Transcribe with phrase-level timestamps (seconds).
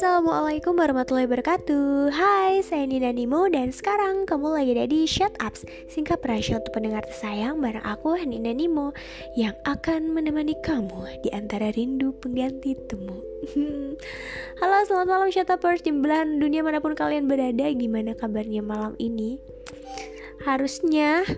[0.00, 2.08] Assalamualaikum warahmatullahi wabarakatuh.
[2.16, 6.72] Hai, saya Nina Nimo dan sekarang kamu lagi ada di Shut Ups Singkat ratio untuk
[6.72, 8.96] pendengar tersayang bareng aku Nina Nimo
[9.36, 13.20] Yang akan menemani kamu di antara rindu pengganti temu.
[14.64, 17.68] Halo, selamat malam Shut Uppers di dunia mana pun kalian berada.
[17.68, 19.36] Gimana kabarnya malam ini?
[20.48, 21.28] Harusnya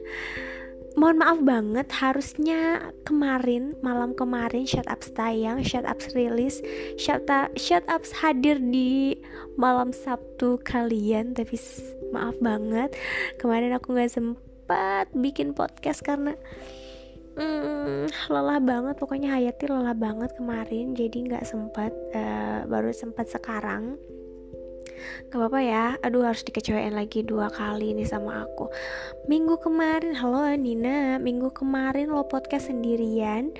[0.98, 6.60] mohon maaf banget harusnya kemarin malam kemarin shut up tayang shut up rilis
[7.00, 9.16] shut up shut up hadir di
[9.56, 11.56] malam Sabtu kalian tapi
[12.12, 12.92] maaf banget.
[13.40, 16.36] Kemarin aku nggak sempat bikin podcast karena
[17.40, 18.94] hmm, lelah banget.
[19.00, 23.96] Pokoknya Hayati lelah banget kemarin jadi nggak sempat uh, baru sempat sekarang
[25.28, 25.84] Gak apa-apa ya.
[26.00, 28.70] Aduh harus dikecewain lagi dua kali nih sama aku.
[29.26, 31.16] Minggu kemarin Halo Nina.
[31.22, 33.54] Minggu kemarin lo podcast sendirian.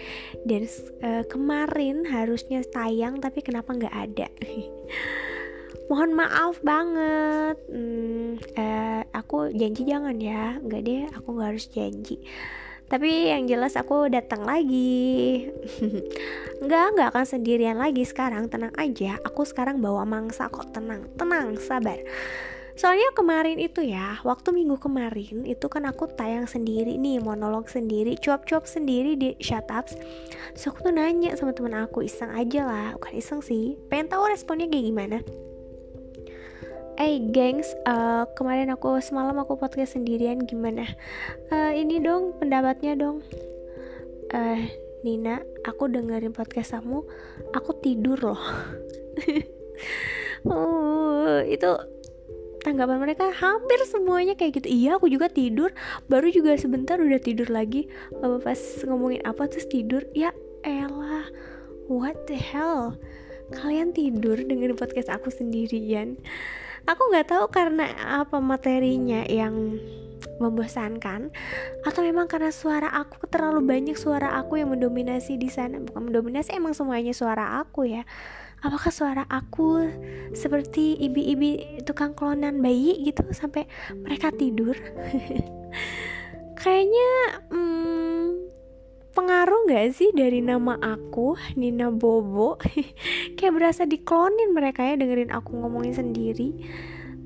[0.47, 0.69] Dan
[1.03, 4.29] uh, kemarin harusnya tayang Tapi kenapa gak ada?
[5.93, 7.57] Mohon maaf banget.
[7.69, 10.57] Hmm, uh, Aku janji jangan ya.
[10.63, 12.23] Gak deh aku gak harus janji
[12.93, 15.49] tapi yang jelas aku datang lagi.
[16.63, 18.07] Enggak, enggak akan sendirian lagi.
[18.07, 20.71] Sekarang Tenang aja, aku sekarang bawa mangsa kok.
[20.71, 21.99] Tenang, tenang, sabar.
[22.79, 28.15] Soalnya kemarin itu ya, waktu minggu kemarin itu kan aku tayang sendiri nih, monolog sendiri,
[28.17, 29.99] cuap-cuap sendiri di Shut Ups.
[30.55, 34.31] So aku tuh nanya sama temen aku, iseng aja lah, bukan iseng sih, pengen tahu
[34.31, 35.19] responnya kayak gimana.
[37.03, 40.87] Eh hey, gengs, uh, kemarin aku semalam aku podcast sendirian gimana?
[41.51, 43.27] Uh, ini dong pendapatnya dong.
[44.31, 44.71] Uh,
[45.03, 47.03] Nina, aku dengerin podcast kamu,
[47.59, 48.39] aku tidur loh.
[50.47, 51.71] uh, itu
[52.63, 54.71] tanggapan mereka hampir semuanya kayak gitu.
[54.71, 55.75] Iya, aku juga tidur.
[56.07, 57.91] Baru juga sebentar udah tidur lagi.
[58.47, 60.07] Pas ngomongin apa terus tidur.
[60.15, 60.31] Ya
[60.63, 61.27] elah,
[61.91, 62.95] what the hell?
[63.51, 66.23] Kalian tidur dengerin podcast aku sendirian
[66.87, 67.91] aku nggak tahu karena
[68.23, 69.79] apa materinya yang
[70.39, 71.31] membosankan
[71.87, 75.79] atau memang karena suara aku terlalu banyak suara aku yang mendominasi di sana.
[75.79, 78.03] Bukan mendominasi emang semuanya suara aku ya.
[78.63, 79.91] Apakah suara aku
[80.35, 83.67] seperti ibi-ibi tukang klonan bayi gitu sampai
[83.99, 84.79] mereka tidur?
[86.63, 87.11] Kayaknya
[87.51, 88.27] hmm,
[89.13, 92.57] pengaruh gak sih dari nama aku Nina Bobo?
[93.37, 96.57] Kayak berasa diklonin mereka ya dengerin aku ngomongin sendiri.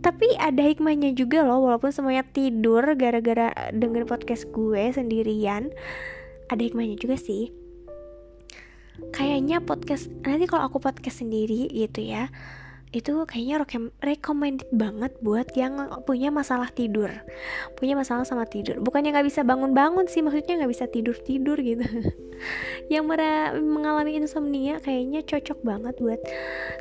[0.02, 5.72] Tapi ada hikmahnya juga loh walaupun semuanya tidur gara-gara dengerin podcast gue sendirian
[6.46, 7.50] ada hikmahnya juga sih.
[9.14, 12.30] Kayaknya podcast nanti kalau aku podcast sendiri gitu ya
[12.94, 13.66] itu kayaknya
[13.98, 17.10] recommended banget buat yang punya masalah tidur.
[17.74, 18.78] Punya masalah sama tidur.
[18.78, 21.82] Bukannya nggak bisa bangun-bangun sih maksudnya nggak bisa tidur-tidur gitu.
[22.92, 23.04] Yang
[23.64, 26.20] mengalami insomnia kayaknya cocok banget buat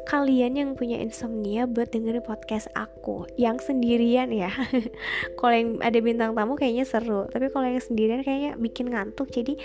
[0.03, 3.25] kalian yang punya insomnia buat dengerin podcast aku.
[3.39, 4.51] Yang sendirian ya.
[5.39, 7.25] Kalau yang ada bintang tamu kayaknya seru.
[7.31, 9.31] Tapi kalau yang sendirian kayaknya bikin ngantuk.
[9.31, 9.57] Jadi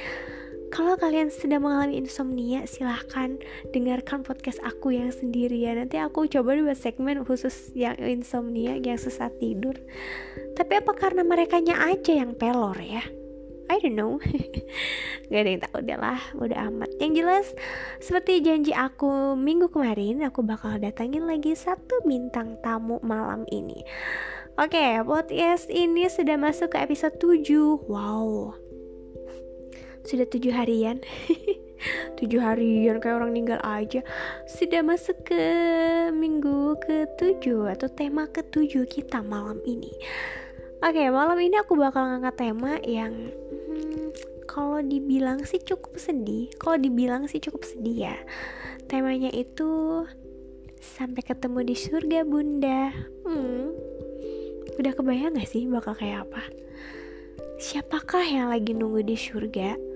[0.70, 3.42] kalau kalian sedang mengalami insomnia, silahkan
[3.75, 5.82] dengarkan podcast aku yang sendirian.
[5.82, 9.75] Nanti aku coba buat segmen khusus yang insomnia, yang sesat tidur.
[10.54, 13.03] Tapi apa karena mereka aja yang pelor ya?
[13.70, 14.19] I don't know
[15.31, 17.47] Gak ada yang tahu deh lah Udah amat Yang jelas
[18.02, 23.87] Seperti janji aku minggu kemarin Aku bakal datangin lagi satu bintang tamu malam ini
[24.58, 28.58] Oke okay, podcast ini sudah masuk ke episode 7 Wow
[30.05, 31.00] sudah tujuh harian.
[32.21, 34.05] Tujuh harian kayak orang meninggal aja.
[34.44, 35.43] Sudah masuk ke
[36.12, 39.88] minggu ke tujuh atau tema ke tujuh kita malam ini.
[40.81, 44.12] Oke okay, malam ini aku bakal ngangkat tema yang hmm,
[44.49, 46.53] kalau dibilang sih cukup sedih.
[46.61, 48.17] Kalau dibilang sih cukup sedih ya.
[48.88, 50.05] Temanya itu
[50.81, 52.93] sampai ketemu di surga bunda.
[53.25, 53.72] Hmm,
[54.77, 56.49] udah kebayang gak sih bakal kayak apa?
[57.61, 59.89] Siapakah yang lagi nunggu di surga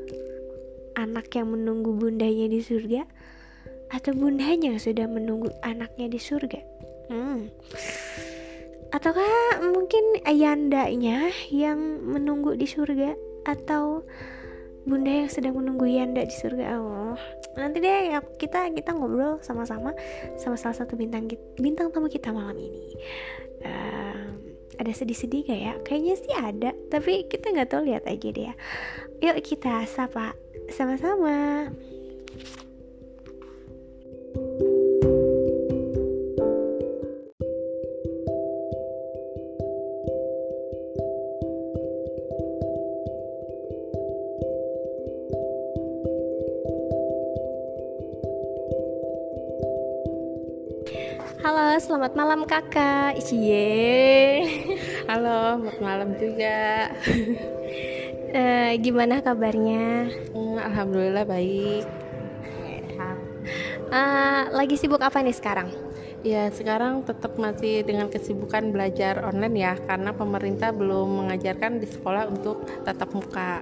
[0.95, 3.07] anak yang menunggu bundanya di surga?
[3.93, 6.61] Atau bundanya yang sudah menunggu anaknya di surga?
[7.05, 7.53] Hmm.
[8.95, 13.13] ataukah mungkin ayandanya yang menunggu di surga?
[13.45, 14.07] Atau
[14.87, 16.79] bunda yang sedang menunggu Yanda di surga?
[16.79, 17.19] Oh
[17.55, 19.95] nanti deh ya kita kita ngobrol sama-sama
[20.35, 22.99] sama salah satu bintang bintang tamu kita malam ini.
[23.65, 24.35] Uh,
[24.75, 25.75] ada sedih-sedih gak ya?
[25.87, 28.55] Kayaknya sih ada tapi kita nggak tahu lihat aja deh ya.
[29.23, 30.35] Yuk kita sapa
[30.73, 31.69] sama-sama.
[51.45, 53.21] Halo, selamat malam kakak.
[53.21, 54.49] Cie.
[55.05, 56.89] Halo, selamat malam juga.
[58.35, 60.11] Uh, gimana kabarnya?
[60.35, 61.87] Hmm, Alhamdulillah baik.
[63.95, 65.71] Uh, lagi sibuk apa nih sekarang?
[66.25, 72.33] Ya, sekarang tetap masih dengan kesibukan belajar online ya, karena pemerintah belum mengajarkan di sekolah
[72.33, 73.61] untuk tatap muka.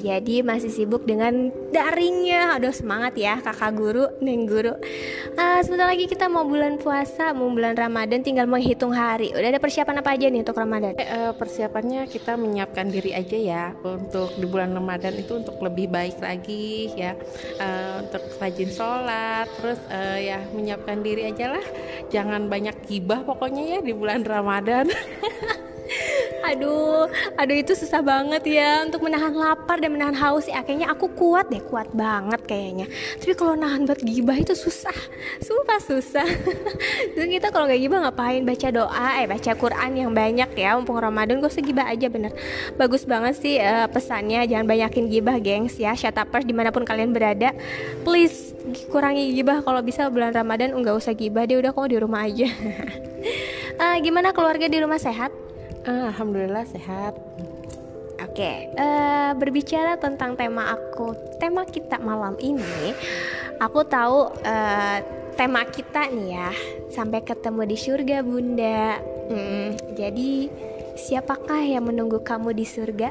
[0.00, 2.56] Jadi masih sibuk dengan daringnya.
[2.56, 4.72] Aduh semangat ya kakak guru, neng guru.
[5.36, 9.30] Uh, sebentar lagi kita mau bulan puasa, mau bulan Ramadan, tinggal menghitung hari.
[9.36, 10.96] Udah ada persiapan apa aja nih untuk Ramadan?
[10.96, 16.16] Uh, persiapannya kita menyiapkan diri aja ya untuk di bulan Ramadan itu untuk lebih baik
[16.18, 17.12] lagi ya,
[17.60, 21.64] uh, untuk rajin sholat, terus uh, ya menyiapkan diri aja lah.
[22.08, 24.88] Jangan banyak gibah pokoknya ya di bulan Ramadan.
[26.50, 27.06] aduh
[27.38, 30.60] aduh itu susah banget ya untuk menahan lapar dan menahan haus ya.
[30.66, 32.86] Kayaknya aku kuat deh kuat banget kayaknya.
[33.22, 34.94] Tapi kalau nahan buat gibah itu susah
[35.38, 36.26] sumpah susah.
[37.14, 38.42] Terus kita kalau nggak gibah ngapain?
[38.42, 40.74] Baca doa eh baca Quran yang banyak ya.
[40.74, 42.34] Mumpung Ramadan gue segibah aja bener.
[42.74, 44.44] Bagus banget sih uh, pesannya.
[44.50, 45.94] Jangan banyakin gibah gengs ya.
[45.94, 47.54] Shutupers di mana pun kalian berada.
[48.02, 48.52] Please
[48.90, 49.62] kurangi gibah.
[49.62, 51.58] Kalau bisa bulan Ramadan nggak usah gibah deh.
[51.58, 52.48] Udah kok di rumah aja.
[53.78, 55.32] Uh, gimana keluarga di rumah sehat
[55.80, 57.16] Alhamdulillah sehat.
[58.20, 62.92] Oke, okay, uh, berbicara tentang tema aku, tema kita malam ini,
[63.56, 64.98] aku tahu uh,
[65.40, 66.52] tema kita nih ya,
[66.92, 69.00] sampai ketemu di surga bunda.
[69.32, 70.52] Hmm, jadi
[71.00, 73.08] siapakah yang menunggu kamu di surga?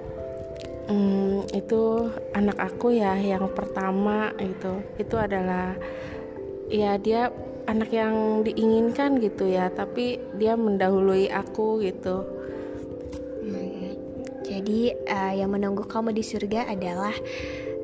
[0.93, 5.73] Hmm, itu anak aku ya, yang pertama itu, itu adalah
[6.69, 7.33] ya dia
[7.65, 12.38] anak yang diinginkan gitu ya, tapi dia mendahului aku gitu
[14.49, 17.13] jadi uh, yang menunggu kamu di surga adalah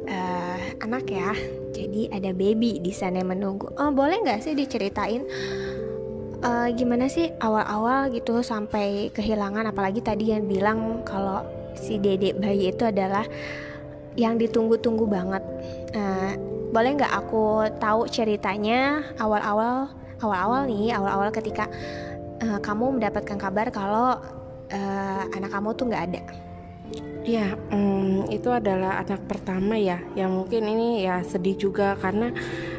[0.09, 1.31] uh, anak ya.
[1.71, 3.69] Jadi ada baby di sana yang menunggu.
[3.77, 5.29] Oh, boleh nggak sih diceritain
[6.41, 11.45] uh, gimana sih awal-awal gitu sampai kehilangan apalagi tadi yang bilang kalau
[11.75, 13.25] si dedek bayi itu adalah
[14.15, 15.43] yang ditunggu-tunggu banget.
[15.93, 16.33] Uh,
[16.71, 19.87] boleh nggak aku tahu ceritanya awal-awal
[20.19, 21.67] awal-awal nih awal-awal ketika
[22.43, 24.19] uh, kamu mendapatkan kabar kalau
[24.71, 26.21] uh, anak kamu tuh nggak ada.
[27.25, 32.29] Ya, um, itu adalah anak pertama ya, yang mungkin ini ya sedih juga karena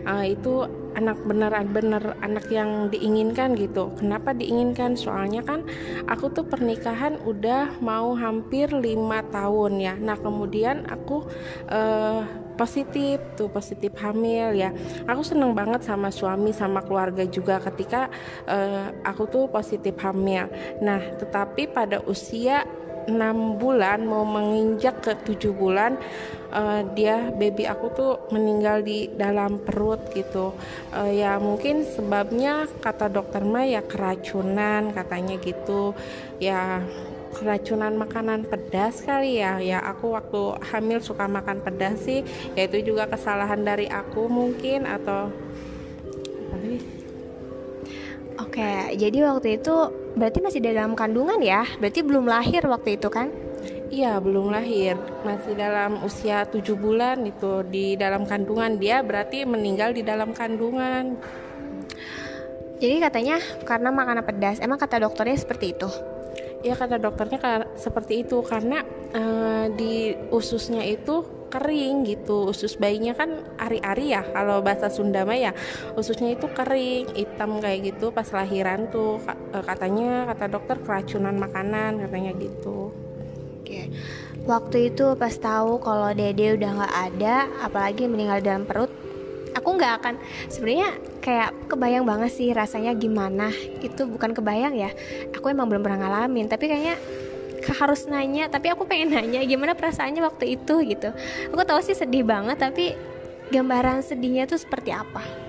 [0.06, 0.62] uh, itu
[0.94, 3.91] anak beneran-bener anak yang diinginkan gitu.
[3.99, 4.94] Kenapa diinginkan?
[4.94, 5.67] Soalnya kan
[6.06, 9.94] aku tuh pernikahan udah mau hampir lima tahun ya.
[9.99, 11.26] Nah kemudian aku
[11.67, 12.23] uh,
[12.56, 14.70] positif tuh positif hamil ya.
[15.11, 18.08] Aku seneng banget sama suami sama keluarga juga ketika
[18.49, 20.49] uh, aku tuh positif hamil.
[20.81, 22.64] Nah tetapi pada usia
[23.06, 25.99] enam bulan mau menginjak ke tujuh bulan
[26.53, 30.55] uh, dia baby aku tuh meninggal di dalam perut gitu.
[30.93, 35.97] Uh, ya mungkin sebabnya kata dokter mah ya keracunan katanya gitu.
[36.38, 36.85] Ya
[37.37, 39.58] keracunan makanan pedas kali ya.
[39.61, 42.23] Ya aku waktu hamil suka makan pedas sih.
[42.55, 45.32] Ya itu juga kesalahan dari aku mungkin atau
[48.37, 49.76] Oke, jadi waktu itu
[50.16, 51.62] berarti masih dalam kandungan ya?
[51.78, 53.28] Berarti belum lahir waktu itu kan?
[53.92, 54.98] Iya, belum lahir.
[55.22, 61.14] Masih dalam usia tujuh bulan itu di dalam kandungan dia berarti meninggal di dalam kandungan.
[62.76, 64.58] Jadi katanya karena makanan pedas.
[64.58, 65.88] Emang kata dokternya seperti itu?
[66.67, 67.39] Ya kata dokternya
[67.79, 68.43] seperti itu.
[68.43, 68.82] Karena
[69.15, 72.51] uh, di ususnya itu kering gitu.
[72.51, 75.53] Usus bayinya kan ari-ari ya kalau bahasa Sunda mah ya.
[75.94, 79.23] Ususnya itu kering hitam kayak gitu pas lahiran tuh.
[79.55, 82.91] Eh, katanya kata dokter keracunan makanan katanya gitu.
[83.63, 83.91] Oke.
[84.46, 88.85] Waktu itu pas tahu kalau dede udah nggak ada apalagi meninggal dalam perut
[89.76, 90.14] nggak akan.
[90.50, 90.88] Sebenarnya
[91.22, 93.52] kayak kebayang banget sih rasanya gimana.
[93.84, 94.90] Itu bukan kebayang ya.
[95.36, 96.96] Aku emang belum pernah ngalamin tapi kayaknya
[97.76, 98.48] harus nanya.
[98.50, 101.12] Tapi aku pengen nanya gimana perasaannya waktu itu gitu.
[101.52, 102.96] Aku tahu sih sedih banget tapi
[103.54, 105.45] gambaran sedihnya tuh seperti apa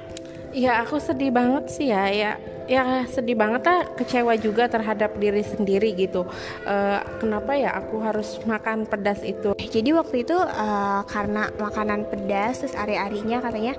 [0.58, 2.10] ya aku sedih banget sih ya.
[2.10, 2.32] Ya
[2.68, 6.28] ya sedih banget lah kecewa juga terhadap diri sendiri gitu.
[6.68, 9.56] Uh, kenapa ya aku harus makan pedas itu?
[9.56, 13.74] Jadi waktu itu uh, karena makanan pedas terus ari-arinya katanya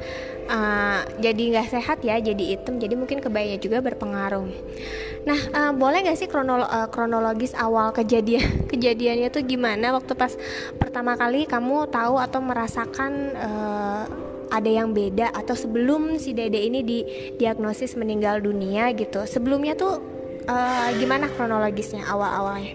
[0.48, 4.48] uh, jadi nggak sehat ya jadi hitam jadi mungkin kebayanya juga berpengaruh.
[5.28, 8.40] Nah uh, boleh nggak sih kronolo uh, kronologis awal kejadian
[8.72, 9.92] kejadiannya tuh gimana?
[9.92, 10.32] Waktu pas
[10.80, 16.80] pertama kali kamu tahu atau merasakan uh, ada yang beda atau sebelum si Dede ini
[16.84, 19.24] didiagnosis meninggal dunia gitu.
[19.24, 20.00] Sebelumnya tuh
[20.48, 22.74] uh, gimana kronologisnya awal-awalnya?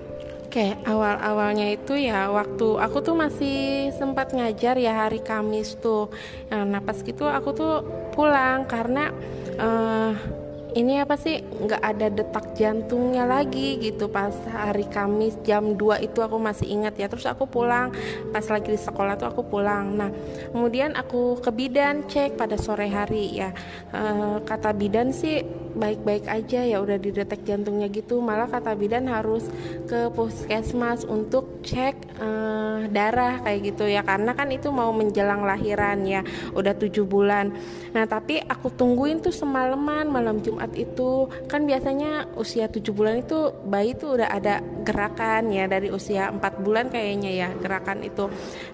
[0.53, 6.13] Oke, awal-awalnya itu ya waktu aku tuh masih sempat ngajar ya hari Kamis tuh.
[6.53, 7.81] Nah, pas gitu aku tuh
[8.13, 9.09] pulang karena
[9.57, 10.13] uh,
[10.73, 11.37] ini apa sih?
[11.41, 14.09] Nggak ada detak jantungnya lagi gitu.
[14.09, 17.05] Pas hari Kamis jam 2 itu aku masih ingat ya.
[17.05, 17.93] Terus aku pulang.
[18.33, 19.93] Pas lagi di sekolah tuh aku pulang.
[19.93, 20.09] Nah
[20.49, 23.53] kemudian aku ke bidan cek pada sore hari ya.
[23.93, 24.01] E,
[24.41, 25.45] kata bidan sih
[25.77, 26.81] baik-baik aja ya.
[26.81, 28.17] Udah didetek jantungnya gitu.
[28.17, 29.45] Malah kata bidan harus
[29.85, 34.03] ke puskesmas untuk cek uh, darah kayak gitu ya.
[34.03, 36.22] Karena kan itu mau menjelang lahiran ya
[36.53, 37.55] udah tujuh bulan.
[37.96, 41.32] Nah tapi aku tungguin tuh semalaman malam Jumat itu.
[41.48, 46.60] Kan biasanya usia tujuh bulan itu bayi tuh udah ada gerakan ya dari usia empat
[46.60, 48.27] bulan kayaknya ya gerakan itu.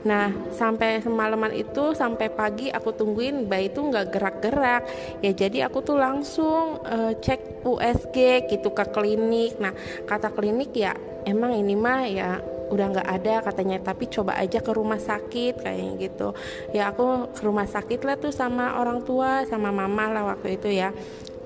[0.04, 4.84] Nah sampai semalaman itu sampai pagi aku tungguin bayi itu nggak gerak-gerak.
[5.22, 9.62] Ya jadi aku tuh langsung uh, cek USG gitu ke klinik.
[9.62, 9.72] Nah
[10.10, 12.30] kata klinik ya emang ini mah ya
[12.70, 13.78] udah nggak ada katanya.
[13.82, 16.34] Tapi coba aja ke rumah sakit kayak gitu.
[16.72, 20.70] Ya aku ke rumah sakit lah tuh sama orang tua sama mama lah waktu itu
[20.72, 20.94] ya.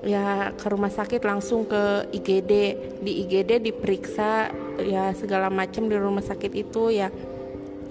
[0.04, 2.52] Ya ke rumah sakit langsung ke IGD
[3.00, 4.52] di IGD diperiksa
[4.84, 7.08] ya segala macam di rumah sakit itu ya.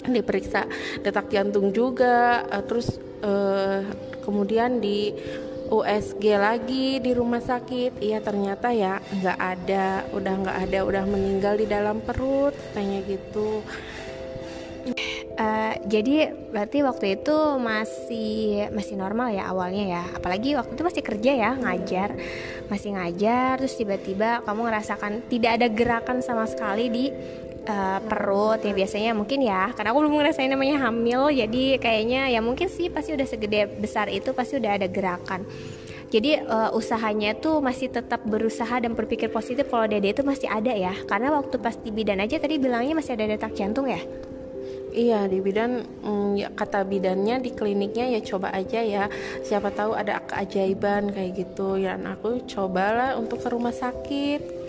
[0.03, 0.67] Diperiksa
[1.01, 3.81] detak jantung juga uh, terus uh,
[4.21, 5.15] kemudian di
[5.73, 7.97] USG lagi di rumah sakit.
[7.97, 13.65] Iya ternyata ya nggak ada udah nggak ada udah meninggal di dalam perut tanya gitu.
[15.33, 20.03] Uh, jadi berarti waktu itu masih masih normal ya awalnya ya?
[20.13, 22.13] Apalagi waktu itu masih kerja ya ngajar.
[22.69, 27.05] Masih ngajar terus tiba-tiba kamu ngerasakan tidak ada gerakan sama sekali di
[27.67, 32.39] uh, perut ya biasanya mungkin ya karena aku belum ngerasain namanya hamil jadi kayaknya ya
[32.43, 35.47] mungkin sih pasti udah segede besar itu pasti udah ada gerakan.
[36.13, 40.69] Jadi uh, usahanya tuh masih tetap berusaha dan berpikir positif kalau dede itu masih ada
[40.69, 40.93] ya.
[41.09, 43.97] Karena waktu pas di bidan aja tadi bilangnya masih ada detak jantung ya?
[44.93, 49.09] Iya di bidan mm, ya, kata bidannya di kliniknya ya coba aja ya.
[49.41, 51.81] Siapa tahu ada keajaiban kayak gitu.
[51.81, 54.62] Ya dan aku cobalah untuk ke rumah sakit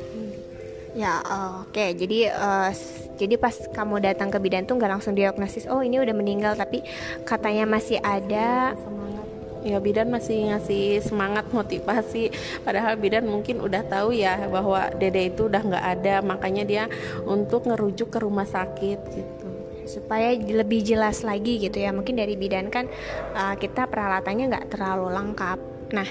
[0.94, 1.74] Ya oke.
[1.74, 1.90] Okay.
[1.98, 2.70] jadi uh,
[3.18, 6.82] jadi pas kamu datang ke bidan tuh nggak langsung diagnosis oh ini udah meninggal tapi
[7.26, 8.74] katanya masih ada
[9.64, 12.30] ya bidan masih ngasih semangat motivasi.
[12.62, 16.14] Padahal bidan mungkin udah tahu ya bahwa dede itu udah nggak ada.
[16.20, 16.84] Makanya dia
[17.24, 19.48] untuk ngerujuk ke rumah sakit gitu.
[19.88, 21.90] Supaya lebih jelas lagi gitu ya.
[21.96, 22.86] Mungkin dari bidan kan
[23.34, 25.58] uh, kita peralatannya nggak terlalu lengkap.
[25.96, 26.08] Nah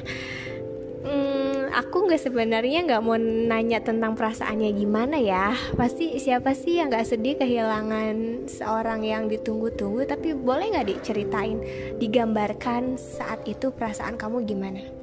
[1.03, 5.53] hmm, aku nggak sebenarnya nggak mau nanya tentang perasaannya gimana ya.
[5.75, 10.07] Pasti siapa sih yang nggak sedih kehilangan seorang yang ditunggu-tunggu?
[10.07, 11.59] Tapi boleh nggak diceritain
[11.99, 15.02] digambarkan saat itu perasaan kamu gimana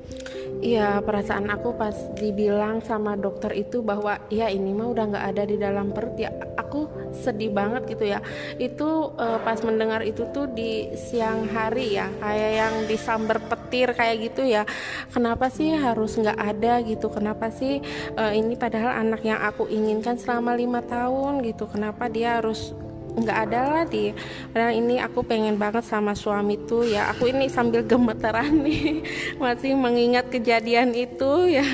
[0.61, 5.43] Iya perasaan aku pas dibilang sama dokter itu bahwa ya ini mah udah nggak ada
[5.49, 6.19] di dalam perut.
[6.21, 8.21] Ya aku sedih banget gitu ya.
[8.61, 14.17] Itu uh, pas mendengar itu tuh di siang hari ya kayak yang disamber petir kayak
[14.31, 14.69] gitu ya.
[15.09, 17.09] Kenapa sih harus nggak ada gitu?
[17.09, 17.81] Kenapa sih
[18.21, 21.71] uh, ini padahal anak yang aku inginkan selama lima tahun gitu?
[21.73, 22.77] Kenapa dia harus
[23.17, 24.15] nggak ada lah di
[24.55, 27.11] padahal ini aku pengen banget sama suami tuh ya.
[27.15, 29.03] Aku ini sambil gemeteran nih
[29.43, 31.67] masih mengingat kejadian itu ya.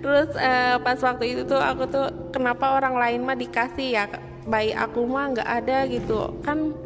[0.00, 4.04] Terus uh, pas waktu itu tuh aku tuh kenapa orang lain mah dikasih ya?
[4.46, 6.36] Bayi aku mah nggak ada gitu.
[6.44, 6.76] Kan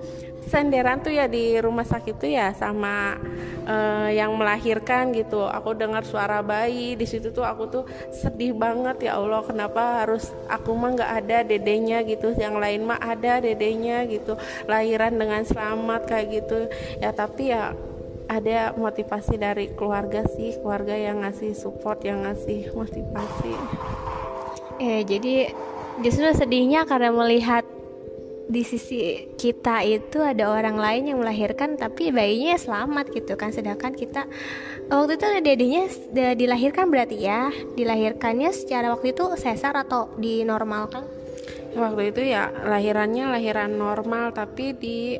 [0.50, 3.14] senderan tuh ya di rumah sakit tuh ya sama
[3.71, 5.47] uh, yang melahirkan gitu.
[5.47, 10.35] Aku dengar suara bayi di situ tuh aku tuh sedih banget ya Allah kenapa harus
[10.50, 12.35] aku mah nggak ada dedenya gitu.
[12.35, 14.35] Yang lain mah ada dedenya gitu.
[14.66, 16.66] Lahiran dengan selamat kayak gitu.
[16.99, 17.71] Ya tapi ya
[18.26, 23.54] ada motivasi dari keluarga sih keluarga yang ngasih support yang ngasih motivasi.
[24.83, 25.54] Eh jadi
[26.02, 27.66] justru sedihnya karena melihat
[28.50, 33.54] di sisi kita itu ada orang lain yang melahirkan tapi bayinya selamat gitu kan.
[33.54, 34.26] Sedangkan kita
[34.90, 35.83] waktu itu dedenya
[36.35, 37.54] dilahirkan berarti ya.
[37.78, 41.19] Dilahirkannya secara waktu itu sesar atau dinormalkan
[41.70, 45.18] waktu itu ya lahirannya lahiran normal tapi di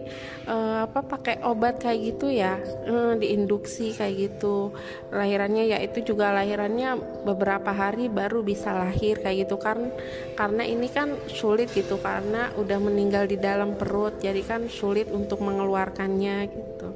[0.51, 2.59] uh, apa pakai obat kayak gitu ya.
[2.87, 4.75] Uh, diinduksi kayak gitu.
[5.15, 9.91] Lahirannya ya itu juga lahirannya beberapa hari baru bisa lahir kayak gitu kan.
[10.35, 15.43] Karena ini kan sulit gitu karena udah meninggal di dalam perut jadi kan sulit untuk
[15.43, 16.89] mengeluarkannya gitu.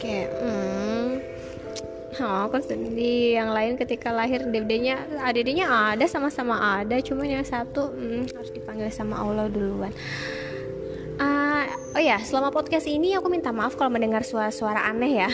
[0.00, 0.22] Oke okay.
[0.32, 0.99] hmm
[2.20, 3.40] Oh, aku sedih.
[3.40, 8.92] Yang lain ketika lahir dedenya, adiknya ada sama-sama ada, cuma yang satu hmm, harus dipanggil
[8.92, 9.92] sama Allah duluan.
[11.20, 15.28] Uh, oh ya, selama podcast ini aku minta maaf kalau mendengar suara-suara aneh ya.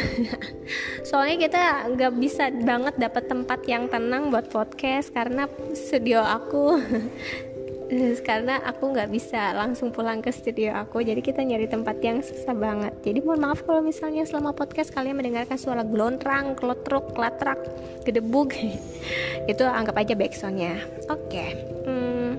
[1.08, 1.62] Soalnya kita
[1.94, 6.78] nggak bisa banget dapat tempat yang tenang buat podcast karena studio aku
[8.28, 12.54] karena aku nggak bisa langsung pulang ke studio aku jadi kita nyari tempat yang susah
[12.56, 12.92] banget.
[13.06, 17.58] Jadi mohon maaf kalau misalnya selama podcast kalian mendengarkan suara gelontrang klotruk klatrak
[18.06, 18.54] gedebug
[19.50, 20.78] itu anggap aja backsoundnya
[21.10, 21.48] oke okay.
[21.86, 22.30] hmm,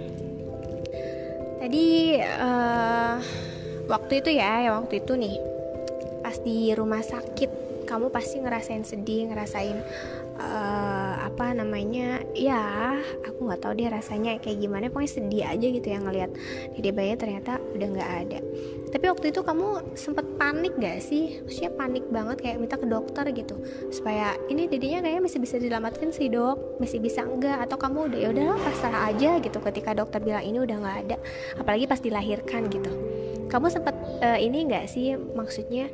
[1.60, 1.88] tadi
[2.24, 3.20] uh,
[3.92, 5.36] waktu itu ya ya waktu itu nih
[6.24, 9.80] pas di rumah sakit kamu pasti ngerasain sedih ngerasain
[10.38, 14.90] uh, apa namanya ya aku nggak tahu dia rasanya kayak gimana.
[14.90, 16.32] Pokoknya sedih aja gitu ya ngelihat
[16.78, 18.40] dede bayinya ternyata udah nggak ada.
[18.88, 21.44] Tapi waktu itu kamu sempet panik gak sih?
[21.44, 23.60] Maksudnya panik banget kayak minta ke dokter gitu
[23.92, 26.80] supaya ini dedenya kayaknya masih bisa diselamatkan sih dok.
[26.80, 30.64] Masih bisa enggak atau kamu udah ya udahlah pasrah aja gitu ketika dokter bilang ini
[30.64, 31.18] udah nggak ada
[31.60, 32.92] apalagi pas dilahirkan gitu.
[33.48, 35.16] Kamu sempet uh, ini nggak sih?
[35.16, 35.92] Maksudnya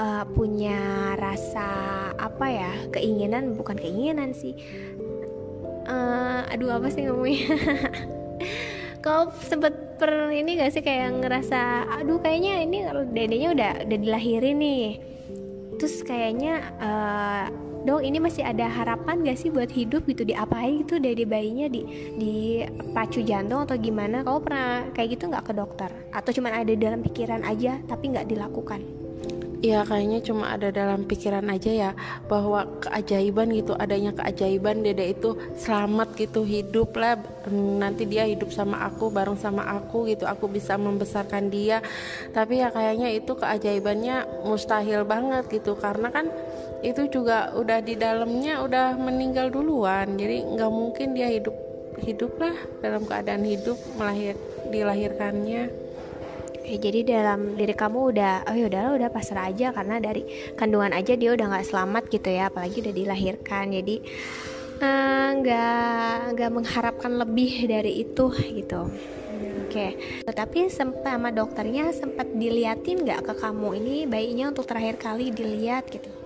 [0.00, 1.68] uh, punya rasa
[2.16, 4.56] apa ya keinginan bukan keinginan sih.
[5.84, 7.56] Uh, aduh apa sih ngomongnya?
[9.04, 12.78] Kau sempet per ini gak sih kayak ngerasa aduh kayaknya ini
[13.12, 14.86] dedenya udah udah dilahirin nih.
[15.80, 17.44] Terus kayaknya uh,
[17.88, 20.28] dong ini masih ada harapan gak sih buat hidup gitu?
[20.28, 21.72] Diapain gitu dari bayinya?
[21.72, 22.34] Di di
[22.92, 24.20] pacu jantung atau gimana?
[24.20, 25.90] Kau pernah kayak gitu nggak ke dokter?
[26.12, 28.99] Atau cuma ada dalam pikiran aja tapi nggak dilakukan
[29.60, 31.90] ya kayaknya cuma ada dalam pikiran aja ya
[32.26, 37.20] bahwa keajaiban gitu adanya keajaiban dede itu selamat gitu hidup lah.
[37.52, 41.84] Nanti dia hidup sama aku bareng sama aku gitu aku bisa membesarkan dia.
[42.32, 46.32] Tapi ya kayaknya itu keajaibannya mustahil banget gitu karena kan
[46.80, 50.16] itu juga udah di dalamnya udah meninggal duluan.
[50.16, 51.52] Jadi nggak mungkin dia hidup
[52.00, 54.32] hidup lah dalam keadaan hidup melahir
[54.72, 55.89] dilahirkannya
[56.70, 60.22] ya jadi dalam diri kamu udah oh ya udah pasrah aja karena dari
[60.54, 63.96] kandungan aja dia udah nggak selamat gitu ya apalagi udah dilahirkan jadi
[64.78, 68.86] eh, nggak uh, nggak mengharapkan lebih dari itu gitu
[69.70, 70.34] Oke, okay.
[70.34, 75.86] tapi sempat sama dokternya sempat diliatin nggak ke kamu ini bayinya untuk terakhir kali dilihat
[75.86, 76.19] gitu?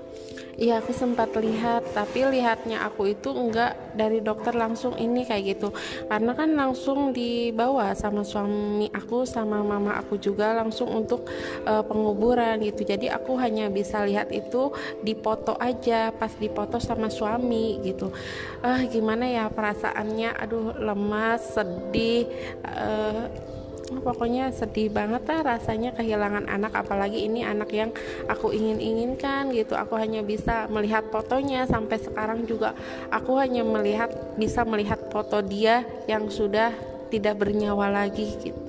[0.55, 5.69] Iya aku sempat lihat tapi lihatnya aku itu enggak dari dokter langsung ini kayak gitu.
[6.07, 11.27] Karena kan langsung dibawa sama suami aku sama mama aku juga langsung untuk
[11.67, 12.87] uh, penguburan gitu.
[12.87, 14.71] Jadi aku hanya bisa lihat itu
[15.03, 18.15] di foto aja pas dipoto sama suami gitu.
[18.63, 20.39] Ah uh, gimana ya perasaannya?
[20.39, 22.31] Aduh lemas sedih
[22.67, 23.54] uh,
[23.85, 27.91] pokoknya sedih banget lah rasanya kehilangan anak apalagi ini anak yang
[28.31, 29.77] aku ingin-inginkan gitu.
[29.77, 31.69] Aku hanya bisa melihat fotonya.
[31.69, 32.73] Sampai sekarang juga
[33.13, 36.73] aku hanya melihat bisa melihat foto dia yang sudah
[37.13, 38.61] tidak bernyawa lagi gitu.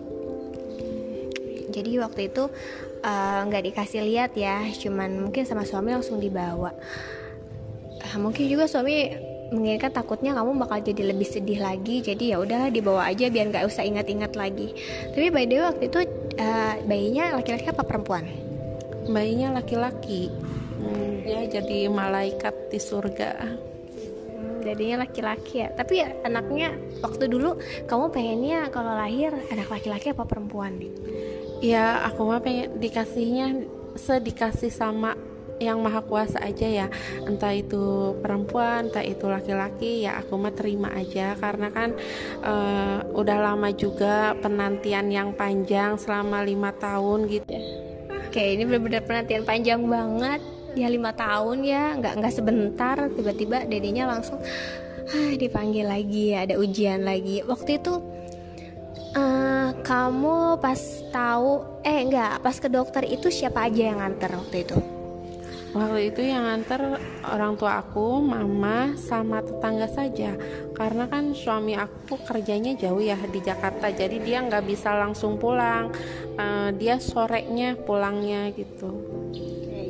[1.75, 2.47] Jadi waktu itu
[3.03, 4.63] eh, nggak uh, dikasih lihat ya.
[4.75, 6.71] Cuman mungkin sama suami langsung dibawa.
[7.99, 9.11] Uh, mungkin juga suami
[9.53, 12.01] mengingatkan takutnya kamu bakal jadi lebih sedih lagi.
[12.01, 14.73] Jadi ya udahlah dibawa aja biar nggak usah ingat-ingat lagi.
[15.13, 15.99] Tapi by the way waktu itu
[16.41, 18.25] uh, bayinya laki-laki apa perempuan?
[19.05, 20.33] Bayinya laki-laki.
[20.75, 23.31] Hmm, ya jadi malaikat di surga.
[23.41, 25.69] Hmm, jadinya laki-laki ya.
[25.73, 30.77] Tapi ya, anaknya waktu dulu kamu pengennya kalau lahir anak laki-laki apa perempuan?
[31.63, 35.15] Ya aku mah pengen dikasihnya sedikasih sama
[35.59, 36.87] yang maha kuasa aja ya.
[37.23, 41.35] Entah itu perempuan entah itu laki-laki ya aku mah terima aja.
[41.39, 41.95] Karena kan
[42.43, 47.55] uh, udah lama juga penantian yang panjang selama lima tahun gitu.
[48.27, 50.41] Oke ini benar-benar penantian panjang banget.
[50.75, 51.95] Ya lima tahun ya.
[51.99, 54.43] Nggak nggak sebentar tiba-tiba dedenya langsung
[55.07, 57.39] ah, dipanggil lagi ya ada ujian lagi.
[57.47, 57.93] Waktu itu
[59.15, 64.67] uh, kamu pas tahu eh enggak pas ke dokter itu siapa aja yang nganter waktu
[64.67, 64.94] itu
[65.75, 70.31] Waktu itu yang nganter orang tua aku, mama, sama tetangga saja.
[70.71, 75.91] Karena kan suami aku kerjanya jauh ya di Jakarta, jadi dia nggak bisa langsung pulang.
[76.39, 79.03] Uh, dia sorenya pulangnya gitu.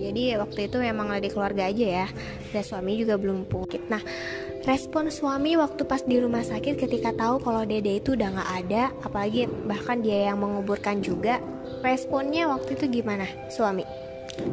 [0.06, 2.08] jadi waktu itu memang lagi keluarga aja ya.
[2.50, 3.86] Dan suami juga belum pulang.
[3.86, 4.02] Nah,
[4.66, 8.84] respon suami waktu pas di rumah sakit ketika tahu kalau dede itu udah nggak ada,
[9.06, 11.38] apalagi bahkan dia yang menguburkan juga,
[11.86, 14.05] responnya waktu itu gimana suami?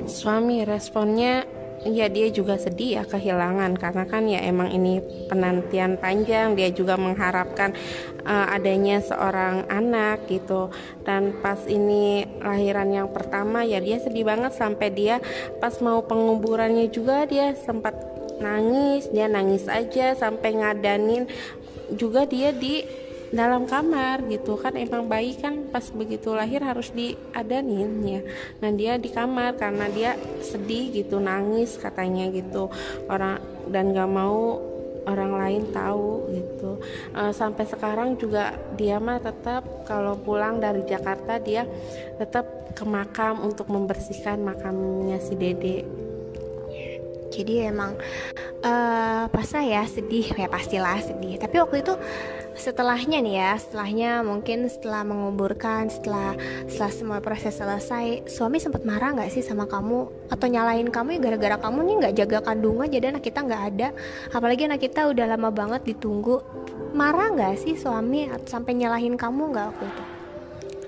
[0.07, 1.47] Suami responnya
[1.83, 3.75] ya dia juga sedih ya kehilangan.
[3.79, 7.75] Karena kan ya emang ini penantian panjang dia juga mengharapkan
[8.23, 10.71] uh, adanya seorang anak gitu.
[11.03, 15.19] Dan pas ini lahiran yang pertama ya dia sedih banget sampai dia
[15.59, 17.95] pas mau penguburannya juga dia sempat
[18.43, 21.31] nangis dia nangis aja sampai ngadanin
[21.95, 22.83] juga dia di
[23.33, 24.61] dalam kamar gitu.
[24.61, 28.21] Kan emang bayi kan pas begitu lahir harus diadanin ya
[28.61, 30.15] nah dia di kamar karena dia
[30.45, 32.69] sedih gitu nangis katanya gitu.
[33.09, 33.41] Orang
[33.73, 34.61] dan gak mau
[35.07, 36.79] orang lain tahu gitu.
[37.15, 41.67] Uh, sampai sekarang juga dia mah tetap kalau pulang dari Jakarta dia
[42.19, 45.79] tetap ke makam untuk membersihkan makamnya si Dede.
[47.33, 47.97] Jadi emang
[48.61, 50.37] uh, pas ya sedih.
[50.37, 51.41] Ya pastilah sedih.
[51.41, 51.95] Tapi waktu itu
[52.53, 56.37] setelahnya nih ya setelahnya mungkin setelah menguburkan setelah
[56.69, 60.29] setelah semua proses selesai suami sempat marah nggak sih sama kamu?
[60.29, 63.89] Atau nyalain kamu ya gara-gara kamu nih nggak jaga kandungan jadi anak kita nggak ada.
[64.31, 66.45] Apalagi anak kita udah lama banget ditunggu.
[66.93, 70.05] Marah nggak sih suami sampai nyalahin kamu nggak waktu itu?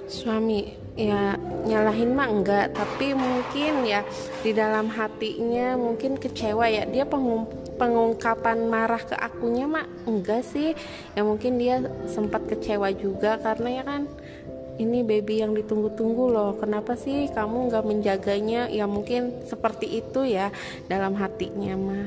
[0.05, 0.61] Suami
[0.95, 1.35] ya
[1.67, 4.07] nyalahin mah enggak tapi mungkin ya
[4.47, 6.85] di dalam hatinya mungkin kecewa ya.
[6.85, 10.73] Dia pengumpulan pengungkapan marah ke akunya mah enggak sih.
[11.15, 14.03] Ya mungkin dia sempat kecewa juga karena ya kan
[14.75, 16.53] ini baby yang ditunggu-tunggu loh.
[16.59, 18.71] Kenapa sih kamu nggak menjaganya?
[18.71, 20.51] Ya mungkin seperti itu ya
[20.91, 22.07] dalam hatinya mah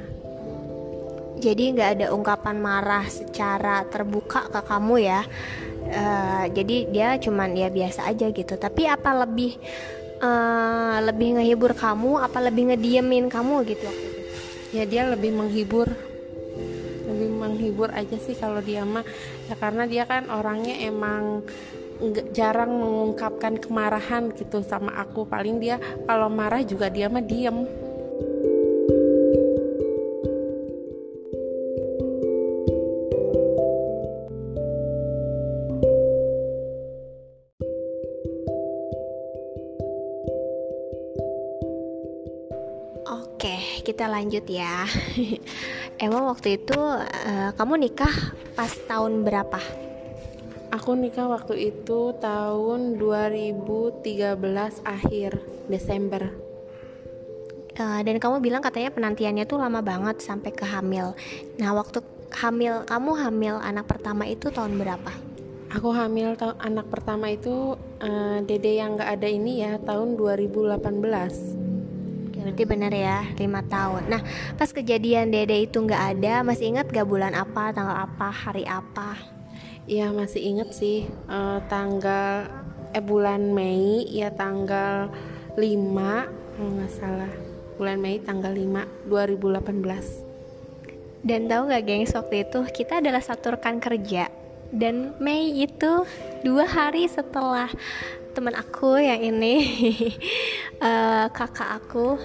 [1.38, 5.21] jadi nggak ada ungkapan marah secara terbuka ke kamu ya.
[5.88, 8.58] Uh, jadi dia cuman ya biasa aja gitu.
[8.58, 9.56] Tapi apa lebih
[10.19, 12.25] uh, lebih ngehibur kamu?
[12.25, 14.07] Apa lebih ngediemin kamu gitu
[14.75, 15.88] ya dia lebih menghibur.
[17.08, 19.06] Lebih menghibur aja sih kalau dia mah.
[19.47, 21.47] Ya karena dia kan orangnya emang
[22.36, 25.25] jarang mengungkapkan kemarahan gitu sama aku.
[25.25, 27.87] Paling dia kalau marah juga dia mah diem
[44.17, 44.89] lanjut ya.
[46.06, 49.62] Emang waktu itu uh, kamu nikah pas tahun berapa?
[50.73, 54.01] Aku nikah waktu itu tahun 2013
[54.82, 55.32] akhir
[55.69, 56.34] Desember.
[57.77, 61.13] Uh, dan kamu bilang katanya penantiannya tuh lama banget sampai ke hamil.
[61.62, 62.01] Nah waktu
[62.34, 65.13] hamil kamu hamil anak pertama itu tahun berapa?
[65.77, 71.66] Aku hamil anak pertama itu uh, dede yang gak ada ini ya tahun 2018
[72.47, 74.07] berarti bener ya lima tahun.
[74.07, 74.23] Nah
[74.55, 79.19] pas kejadian dede itu nggak ada masih ingat gak bulan apa tanggal apa hari apa?
[79.83, 82.47] Iya masih inget sih uh, tanggal
[82.95, 85.12] eh bulan Mei ya tanggal
[85.60, 85.60] 5
[86.55, 87.33] kalau nggak salah.
[87.75, 90.27] Bulan Mei tanggal 5 2018
[91.27, 94.31] dan tahu nggak gengs waktu itu kita adalah satu rekan kerja.
[94.71, 96.07] Dan Mei itu
[96.43, 97.67] dua hari setelah
[98.38, 99.54] teman aku yang ini
[100.78, 102.21] uh, kakak aku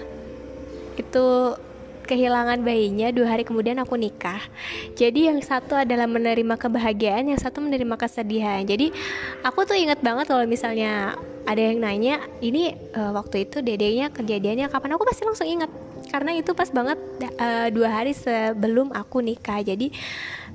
[0.93, 1.57] itu
[2.05, 4.43] kehilangan bayinya dua hari kemudian aku nikah.
[4.93, 8.61] Jadi yang satu adalah menerima kebahagiaan yang satu menerima kesedihan.
[8.61, 8.91] Jadi
[9.41, 14.69] aku tuh inget banget kalau misalnya ada yang nanya ini uh, waktu itu dedenya kejadiannya
[14.69, 14.93] kapan?
[14.99, 15.71] Aku pasti langsung inget
[16.11, 16.99] karena itu pas banget
[17.39, 19.63] uh, dua hari sebelum aku nikah.
[19.63, 19.89] Jadi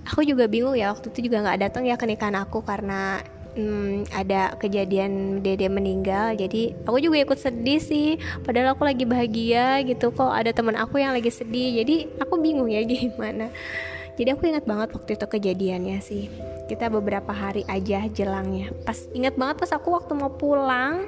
[0.05, 3.25] aku juga bingung ya waktu itu juga nggak datang ya ke nikahan aku karena
[3.59, 8.09] hmm, ada kejadian dede meninggal jadi aku juga ikut sedih sih.
[8.47, 12.71] Padahal aku lagi bahagia gitu kok ada teman aku yang lagi sedih jadi aku bingung
[12.71, 13.51] ya gimana.
[14.15, 16.31] Jadi aku ingat banget waktu itu kejadiannya sih.
[16.71, 18.71] Kita beberapa hari aja jelangnya.
[18.87, 21.07] Pas ingat banget pas aku waktu mau pulang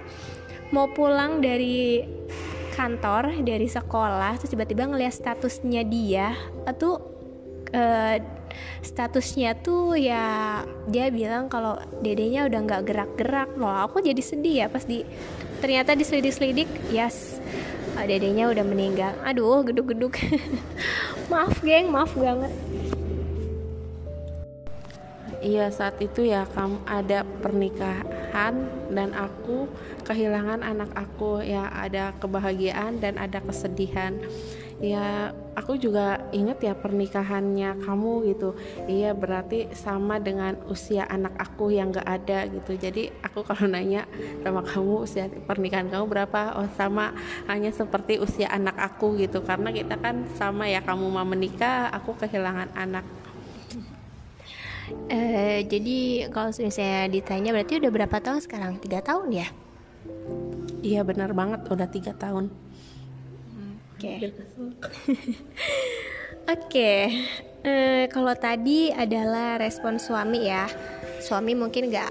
[0.71, 2.07] mau pulang dari
[2.79, 6.33] kantor dari sekolah terus tiba-tiba ngeliat statusnya dia
[6.65, 6.97] itu
[7.75, 8.17] uh,
[8.81, 13.51] statusnya tuh ya dia bilang kalau dedenya udah nggak gerak-gerak.
[13.57, 15.05] Loh aku jadi sedih ya pas di
[15.61, 17.41] ternyata diselidik-selidik yes
[17.97, 19.13] uh, dedenya udah meninggal.
[19.25, 20.17] Aduh geduk-geduk.
[21.33, 22.53] Maaf geng maaf banget.
[25.41, 28.55] Iya saat itu ya kamu ada pernikahan
[28.93, 29.65] dan aku
[30.05, 31.41] kehilangan anak aku.
[31.41, 34.21] Ya ada kebahagiaan dan ada kesedihan
[34.81, 38.57] ya aku juga inget ya pernikahannya kamu gitu.
[38.89, 42.81] Iya berarti sama dengan usia anak aku yang gak ada gitu.
[42.81, 44.09] Jadi aku kalau nanya
[44.41, 46.57] sama kamu usia pernikahan kamu berapa?
[46.57, 47.13] Oh sama.
[47.45, 49.45] Hanya seperti usia anak aku gitu.
[49.45, 53.05] Karena kita kan sama ya kamu mau menikah aku kehilangan anak.
[55.07, 58.83] Uh, jadi kalau misalnya ditanya berarti udah berapa tahun sekarang?
[58.83, 59.47] Tiga tahun ya?
[60.81, 61.69] Iya benar banget.
[61.69, 62.51] Udah tiga tahun.
[64.03, 64.33] Okay.
[66.51, 66.67] Oke.
[66.67, 67.03] Okay.
[67.63, 70.67] Uh, kalau tadi adalah respon suami ya.
[71.23, 72.11] Suami mungkin gak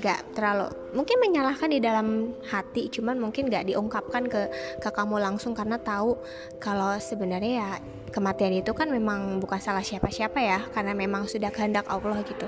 [0.00, 4.48] gak terlalu mungkin menyalahkan di dalam hati, cuman mungkin gak diungkapkan ke
[4.80, 6.16] ke kamu langsung karena tahu
[6.56, 7.70] kalau sebenarnya ya
[8.08, 12.44] kematian itu kan memang bukan salah siapa-siapa ya karena memang sudah kehendak Allah gitu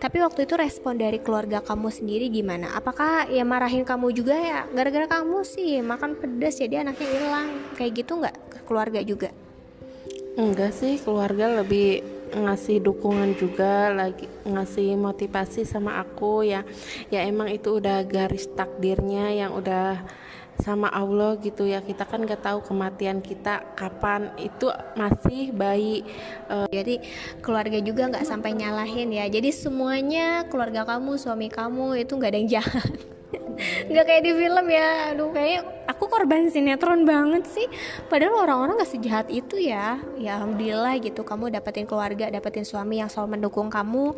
[0.00, 4.64] tapi waktu itu respon dari keluarga kamu sendiri gimana apakah ya marahin kamu juga ya
[4.72, 9.43] gara-gara kamu sih makan pedas jadi anaknya hilang kayak gitu nggak keluarga juga
[10.34, 12.02] enggak sih keluarga lebih
[12.34, 16.66] ngasih dukungan juga lagi ngasih motivasi sama aku ya.
[17.08, 20.02] Ya emang itu udah garis takdirnya yang udah
[20.62, 21.82] sama Allah gitu ya.
[21.82, 24.30] Kita kan gak tahu kematian kita kapan.
[24.38, 26.06] Itu masih bayi.
[26.46, 27.00] Uh, jadi
[27.40, 29.26] keluarga juga nggak sampai nyalahin ya.
[29.26, 32.90] Jadi semuanya keluarga kamu suami kamu itu nggak ada yang jahat.
[33.90, 35.14] Nggak kayak di film ya.
[35.14, 37.66] Aduh kayak aku korban sinetron banget sih.
[38.10, 39.98] Padahal orang-orang gak sejahat itu ya.
[40.18, 41.22] Ya alhamdulillah gitu.
[41.22, 44.14] Kamu dapetin keluarga dapetin suami yang selalu mendukung kamu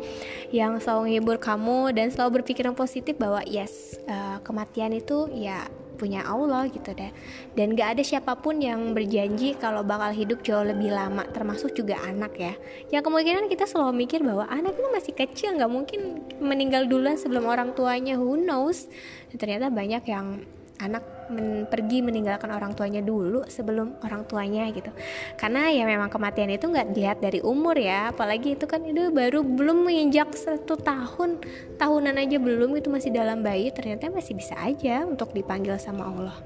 [0.53, 6.21] yang selalu menghibur kamu dan selalu berpikiran positif bahwa yes uh, kematian itu ya punya
[6.23, 7.09] Allah gitu deh.
[7.57, 11.97] Dan gak ada siapa pun yang berjanji kalau bakal hidup jauh lebih lama termasuk juga
[12.05, 12.53] anak ya.
[12.93, 17.49] Yang kemungkinan kita selalu mikir bahwa anak itu masih kecil nggak mungkin meninggal duluan sebelum
[17.49, 18.15] orang tuanya.
[18.21, 18.85] Who knows?
[19.33, 20.45] Dan ternyata banyak yang
[20.77, 24.93] anak men pergi meninggalkan orang tuanya dulu sebelum orang tuanya gitu.
[25.35, 29.43] Karena ya memang kematian itu nggak dilihat dari umur ya apalagi itu kan itu baru
[29.43, 31.41] belum menginjak satu tahun
[31.75, 36.37] tahunan aja belum itu masih dalam bayi ternyata masih bisa aja untuk dipanggil sama Allah.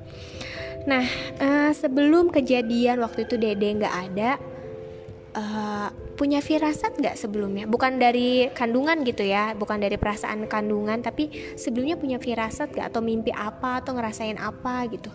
[0.90, 1.06] Nah
[1.38, 4.32] uh, sebelum kejadian waktu itu dede nggak ada
[5.38, 5.90] uh,
[6.22, 7.66] punya firasat nggak sebelumnya?
[7.66, 12.94] Bukan dari kandungan gitu ya bukan dari perasaan kandungan tapi sebelumnya punya firasat nggak?
[12.94, 15.10] Atau mimpi apa atau ngerasain apa gitu?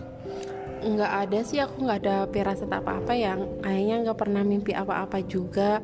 [0.82, 5.78] Nggak ada sih aku nggak ada firasat apa-apa yang ayahnya nggak pernah mimpi apa-apa juga.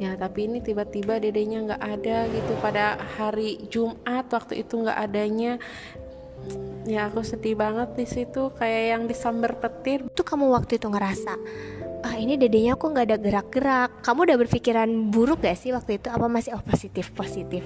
[0.00, 2.52] Ya tapi ini tiba-tiba dedenya nggak ada gitu.
[2.64, 5.60] Pada hari Jumat waktu itu nggak adanya.
[6.88, 8.48] Ya aku sedih banget di situ.
[8.56, 10.08] Kayak yang disambar petir.
[10.08, 11.36] Itu kamu waktu itu ngerasa
[12.02, 13.90] ah ini dedenya kok nggak ada gerak-gerak.
[14.02, 16.10] Kamu udah berpikiran buruk gak sih waktu itu?
[16.10, 17.62] Apa masih oh positif positif?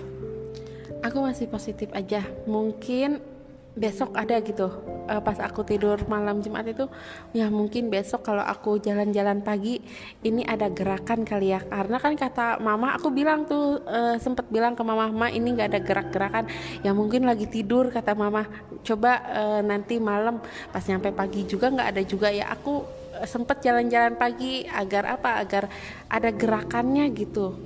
[1.01, 2.25] Aku masih positif aja.
[2.45, 3.37] Mungkin
[3.77, 4.73] besok ada gitu.
[5.07, 6.91] Uh, pas aku tidur malam Jumat itu
[7.31, 9.79] ya mungkin besok kalau aku jalan-jalan pagi
[10.25, 11.61] ini ada gerakan kali ya.
[11.63, 15.69] Karena kan kata mama aku bilang tuh uh, sempet bilang ke mama mama ini nggak
[15.71, 16.45] ada gerak-gerakan.
[16.83, 18.49] Ya mungkin lagi tidur kata mama.
[18.83, 22.51] Coba uh, nanti malam pas nyampe pagi juga nggak ada juga ya.
[22.51, 22.83] Aku
[23.25, 25.65] sempet jalan-jalan pagi agar apa agar
[26.13, 27.57] ada gerakannya gitu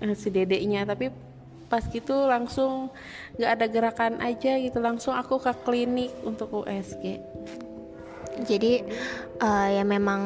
[0.00, 0.88] uh, si dedeknya.
[0.88, 1.12] Tapi
[1.68, 2.88] pas gitu langsung
[3.36, 4.80] nggak ada gerakan aja gitu.
[4.80, 7.20] Langsung aku ke klinik untuk USG
[8.40, 8.80] jadi
[9.44, 10.22] uh, ya memang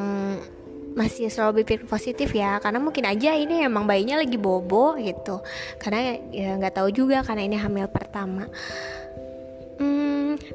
[0.97, 2.57] masih selalu berpikir positif ya.
[2.57, 5.43] Karena mungkin aja ini emang bayinya lagi bobo gitu.
[5.77, 8.47] Karena ya nggak tahu juga karena ini hamil pertama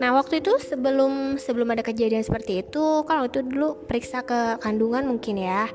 [0.00, 5.04] nah waktu itu sebelum sebelum ada kejadian seperti itu kalau itu dulu periksa ke kandungan
[5.04, 5.68] mungkin ya.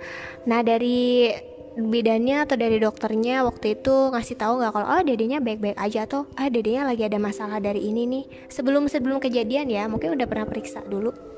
[0.50, 1.30] Nah dari
[1.78, 6.26] bidannya atau dari dokternya waktu itu ngasih tahu nggak kalau oh dedenya baik-baik aja atau
[6.34, 8.24] ah dedenya lagi ada masalah dari ini nih.
[8.50, 11.37] Sebelum sebelum kejadian ya mungkin udah pernah periksa dulu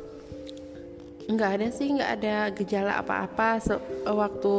[1.30, 3.62] nggak ada sih nggak ada gejala apa-apa.
[4.10, 4.56] Waktu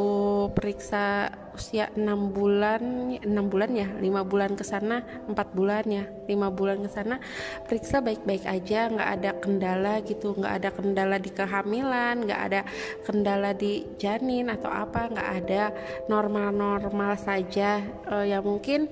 [0.55, 6.47] periksa usia enam bulan enam bulan ya lima bulan ke sana empat bulan ya lima
[6.47, 7.19] bulan ke sana
[7.67, 8.87] periksa baik-baik aja.
[8.87, 12.61] Nggak ada kendala gitu nggak ada kendala di kehamilan nggak ada
[13.03, 15.63] kendala di janin atau apa nggak ada
[16.07, 17.83] normal-normal saja.
[18.07, 18.87] Uh, ya mungkin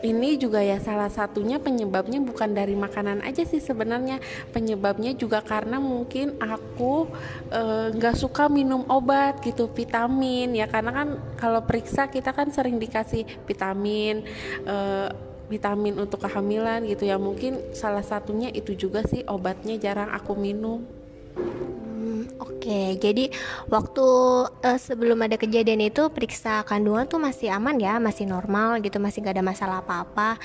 [0.00, 4.20] ini juga ya salah satunya penyebabnya bukan dari makanan aja sih sebenarnya.
[4.52, 7.08] Penyebabnya juga karena mungkin aku
[7.52, 10.66] eh, nggak e, suka minum obat gitu vitamin ya.
[10.68, 14.24] Karena kan kalau periksa kita kan sering dikasih vitamin
[14.64, 14.76] e,
[15.52, 17.20] vitamin untuk kehamilan gitu ya.
[17.20, 21.00] Mungkin salah satunya itu juga sih obatnya jarang aku minum
[22.40, 23.28] Oke, jadi
[23.68, 24.06] waktu
[24.48, 29.20] uh, sebelum ada kejadian itu periksa kandungan tuh masih aman ya, masih normal gitu, masih
[29.20, 30.40] gak ada masalah apa-apa.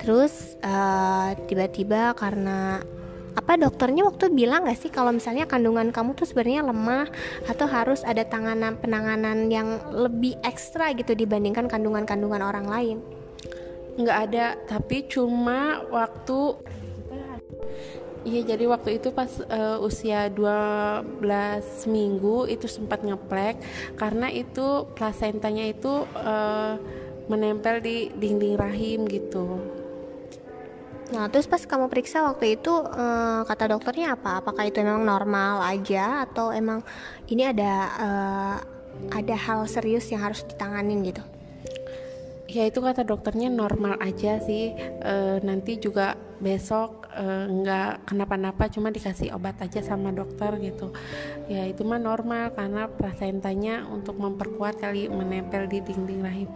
[0.00, 2.80] Terus uh, tiba-tiba karena
[3.36, 7.12] apa dokternya waktu bilang gak sih kalau misalnya kandungan kamu tuh sebenarnya lemah
[7.44, 12.98] atau harus ada tanganan penanganan yang lebih ekstra gitu dibandingkan kandungan-kandungan orang lain?
[14.00, 16.56] Nggak ada, tapi cuma waktu
[18.24, 21.12] Iya jadi waktu itu pas uh, usia 12
[21.92, 23.60] minggu itu sempat ngeplek
[24.00, 26.80] karena itu plasentanya itu uh,
[27.28, 29.60] menempel di dinding rahim gitu.
[31.12, 34.40] Nah terus pas kamu periksa waktu itu uh, kata dokternya apa?
[34.40, 36.80] Apakah itu memang normal aja atau emang
[37.28, 38.56] ini ada uh,
[39.12, 41.20] ada hal serius yang harus ditanganin gitu?
[42.44, 44.76] Ya itu kata dokternya normal aja sih.
[45.00, 46.12] E, nanti juga
[46.44, 50.90] besok uh, nggak kenapa-napa cuma dikasih obat aja sama dokter gitu.
[51.46, 56.48] Ya itu mah normal karena plasentanya untuk memperkuat kali menempel di dinding rahim.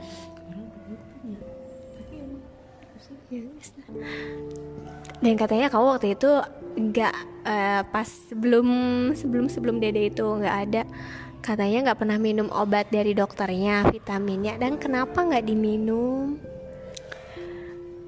[5.19, 6.31] Dan katanya kamu waktu itu
[6.79, 8.69] nggak uh, pas sebelum
[9.17, 10.83] sebelum sebelum dede itu nggak ada
[11.39, 16.39] katanya nggak pernah minum obat dari dokternya vitaminnya dan kenapa nggak diminum?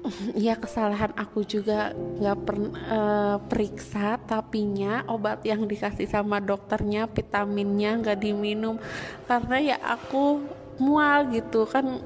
[0.33, 8.01] Ya kesalahan aku juga nggak pernah uh, periksa tapinya obat yang dikasih sama dokternya vitaminnya
[8.01, 8.81] nggak diminum.
[9.29, 10.41] Karena ya aku
[10.81, 12.01] mual gitu kan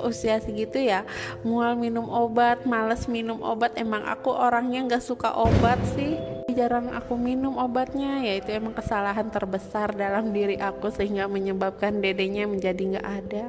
[0.00, 1.04] usia segitu ya
[1.44, 3.76] mual minum obat males minum obat.
[3.76, 9.28] Emang aku orangnya nggak suka obat sih jarang aku minum obatnya ya itu emang kesalahan
[9.28, 13.44] terbesar dalam diri aku sehingga menyebabkan dedenya menjadi nggak ada.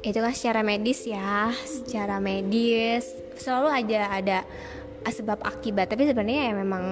[0.00, 3.08] Itu kan secara medis ya secara medis.
[3.36, 4.38] Selalu aja ada
[5.08, 6.84] sebab akibat tapi sebenarnya ya memang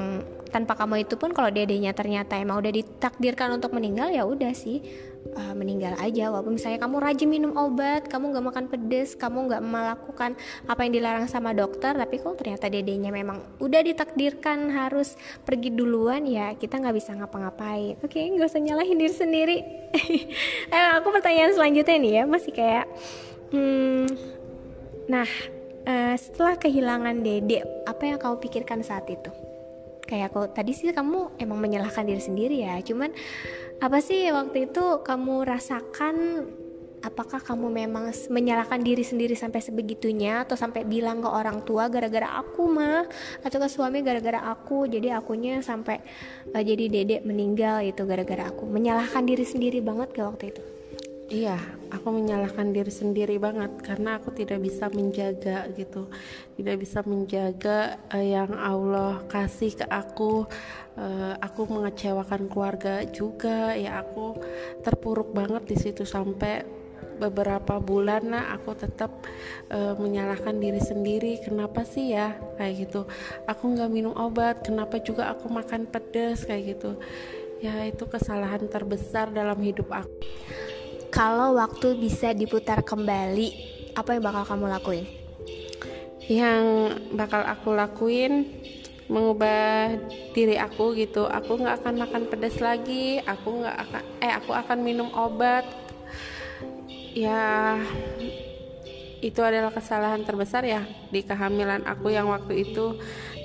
[0.49, 4.81] tanpa kamu itu pun kalau dedenya ternyata emang udah ditakdirkan untuk meninggal ya udah sih
[5.35, 9.63] uh, meninggal aja walaupun misalnya kamu rajin minum obat kamu nggak makan pedes kamu nggak
[9.65, 10.31] melakukan
[10.65, 16.25] apa yang dilarang sama dokter tapi kalau ternyata dedenya memang udah ditakdirkan harus pergi duluan
[16.25, 17.99] ya kita nggak bisa ngapa-ngapain.
[18.01, 19.59] Oke okay, nggak usah nyalahin diri sendiri.
[20.69, 22.87] Eh aku pertanyaan selanjutnya nih ya masih kayak
[23.51, 24.05] hmm,
[25.09, 25.29] nah
[25.89, 29.33] uh, setelah kehilangan dede apa yang kamu pikirkan saat itu?
[30.05, 33.13] Kayak aku tadi sih kamu emang menyalahkan diri sendiri ya cuman
[33.79, 36.47] apa sih waktu itu kamu rasakan
[36.99, 40.43] apakah kamu memang menyalahkan diri sendiri sampai sebegitunya?
[40.43, 43.07] Atau sampai bilang ke orang tua gara-gara aku mah
[43.43, 46.03] atau ke suami gara-gara aku jadi akunya sampai
[46.51, 48.67] uh, jadi dedek meninggal itu gara-gara aku.
[48.67, 50.78] Menyalahkan diri sendiri banget ke waktu itu
[51.29, 51.61] Iya,
[51.93, 56.09] aku menyalahkan diri sendiri banget karena aku tidak bisa menjaga gitu,
[56.57, 60.49] tidak bisa menjaga uh, yang Allah kasih ke aku.
[60.97, 64.41] Uh, aku mengecewakan keluarga juga, ya aku
[64.81, 66.65] terpuruk banget di situ sampai
[67.21, 69.13] beberapa bulan nah aku tetap
[69.69, 71.45] uh, menyalahkan diri sendiri.
[71.45, 72.41] Kenapa sih ya?
[72.57, 73.05] Kayak gitu.
[73.45, 76.97] Aku nggak minum obat kenapa juga aku makan pedas kayak gitu.
[77.61, 80.25] Ya itu kesalahan terbesar dalam hidup aku
[81.09, 83.49] kalau waktu bisa diputar kembali,
[83.97, 85.07] apa yang bakal kamu lakuin?
[86.29, 86.65] Yang
[87.17, 88.45] bakal aku lakuin
[89.09, 89.97] mengubah
[90.37, 91.25] diri aku gitu.
[91.25, 93.25] Aku nggak akan makan pedas lagi.
[93.25, 95.65] Aku nggak akan eh aku akan minum obat.
[97.17, 97.81] Ya
[99.19, 102.95] itu adalah kesalahan terbesar ya di kehamilan aku yang waktu itu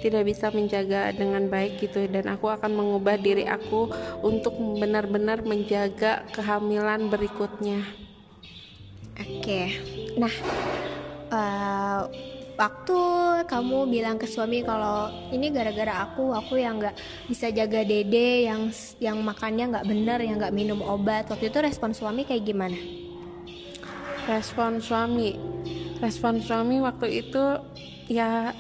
[0.04, 3.88] tidak bisa menjaga dengan baik gitu dan aku akan mengubah diri aku
[4.20, 7.88] untuk benar-benar menjaga kehamilan berikutnya.
[9.16, 9.80] Oke,
[10.20, 10.34] nah
[11.32, 12.02] uh,
[12.60, 13.00] waktu
[13.48, 16.98] kamu bilang ke suami kalau ini gara-gara aku, aku yang nggak
[17.32, 18.68] bisa jaga dede, yang
[19.00, 22.76] yang makannya nggak benar, yang nggak minum obat, waktu itu respon suami kayak gimana?
[24.28, 25.38] Respon suami,
[26.04, 27.44] respon suami waktu itu
[28.12, 28.52] ya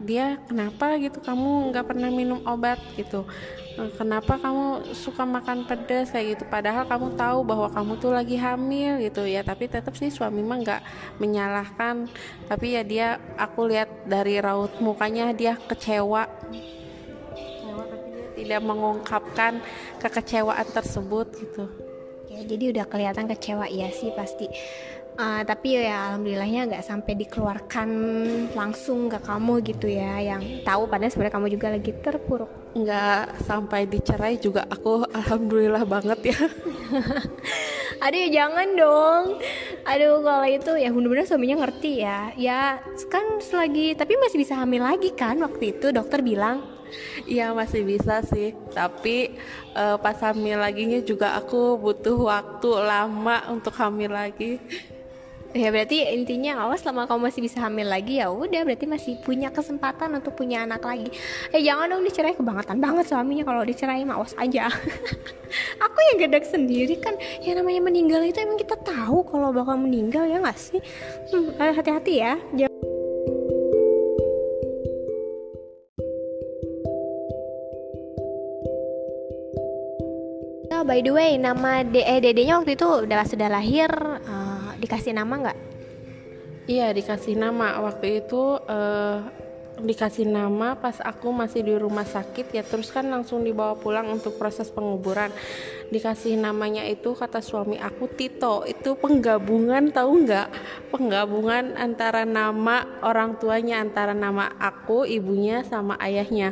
[0.00, 1.20] dia kenapa gitu?
[1.20, 3.28] Kamu nggak pernah minum obat gitu.
[3.72, 6.12] Eh, kenapa kamu suka makan pedas?
[6.12, 6.44] Kayak gitu.
[6.48, 9.40] Padahal kamu tahu bahwa kamu tuh lagi hamil gitu ya.
[9.40, 10.82] Tapi tetap sih suami mah nggak
[11.16, 12.08] menyalahkan.
[12.48, 13.08] Tapi ya dia
[13.40, 16.28] aku lihat dari raut mukanya dia kecewa.
[17.72, 19.62] Tapi dia tidak mengungkapkan
[20.00, 21.64] kekecewaan tersebut gitu.
[22.32, 24.48] Ya jadi udah kelihatan kecewa ya sih pasti
[25.18, 27.88] uh, tapi ya alhamdulillahnya nggak sampai dikeluarkan
[28.56, 32.50] langsung ke kamu gitu ya yang tahu padahal sebenarnya kamu juga lagi terpuruk.
[32.72, 36.40] Nggak sampai dicerai juga aku alhamdulillah banget ya.
[38.04, 39.24] Aduh jangan dong.
[39.86, 42.32] Aduh kalau itu ya bener-bener suaminya ngerti ya.
[42.34, 42.80] Ya
[43.12, 46.72] kan selagi tapi masih bisa hamil lagi kan waktu itu dokter bilang.
[47.24, 49.32] Iya masih bisa sih, tapi
[49.72, 54.60] uh, pas hamil laginya juga aku butuh waktu lama untuk hamil lagi
[55.52, 59.52] ya berarti intinya awas selama kamu masih bisa hamil lagi ya udah berarti masih punya
[59.52, 61.12] kesempatan untuk punya anak lagi.
[61.52, 64.72] Eh jangan dong dicerai kebangetan banget suaminya kalau dicerai awas aja.
[65.84, 70.24] Aku yang gedek sendiri kan yang namanya meninggal itu emang kita tahu kalau bakal meninggal
[70.24, 70.80] ya nggak sih?
[71.30, 72.34] Hmm, eh, hati-hati ya.
[72.56, 72.72] Jangan
[80.82, 83.86] Oh, by the way, nama de eh, dedenya waktu itu udah sudah lahir
[84.26, 84.41] uh,
[84.82, 85.58] dikasih nama nggak?
[86.66, 87.78] Iya dikasih nama.
[87.78, 89.18] Waktu itu uh,
[89.78, 94.34] dikasih nama pas aku masih di rumah sakit ya terus kan langsung dibawa pulang untuk
[94.34, 95.30] proses penguburan.
[95.94, 98.66] Dikasih namanya itu kata suami aku Tito.
[98.66, 100.48] Itu penggabungan tahu nggak?
[100.90, 106.50] Penggabungan antara nama orang tuanya antara nama aku ibunya sama ayahnya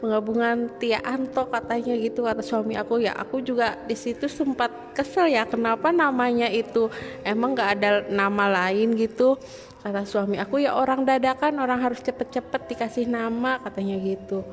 [0.00, 3.04] penggabungan Tia Anto katanya gitu kata suami aku.
[3.04, 6.88] Ya aku juga di situ sempat kesel ya kenapa namanya itu
[7.22, 9.36] emang nggak ada nama lain gitu?
[9.80, 14.44] Kata suami aku ya orang dadakan orang harus cepet-cepet dikasih nama katanya gitu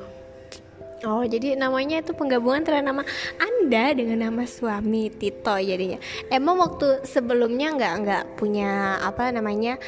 [1.06, 3.06] Oh, jadi namanya itu penggabungan antara nama
[3.38, 6.02] Anda dengan nama suami Tito jadinya.
[6.26, 9.78] Emang waktu sebelumnya nggak nggak punya apa namanya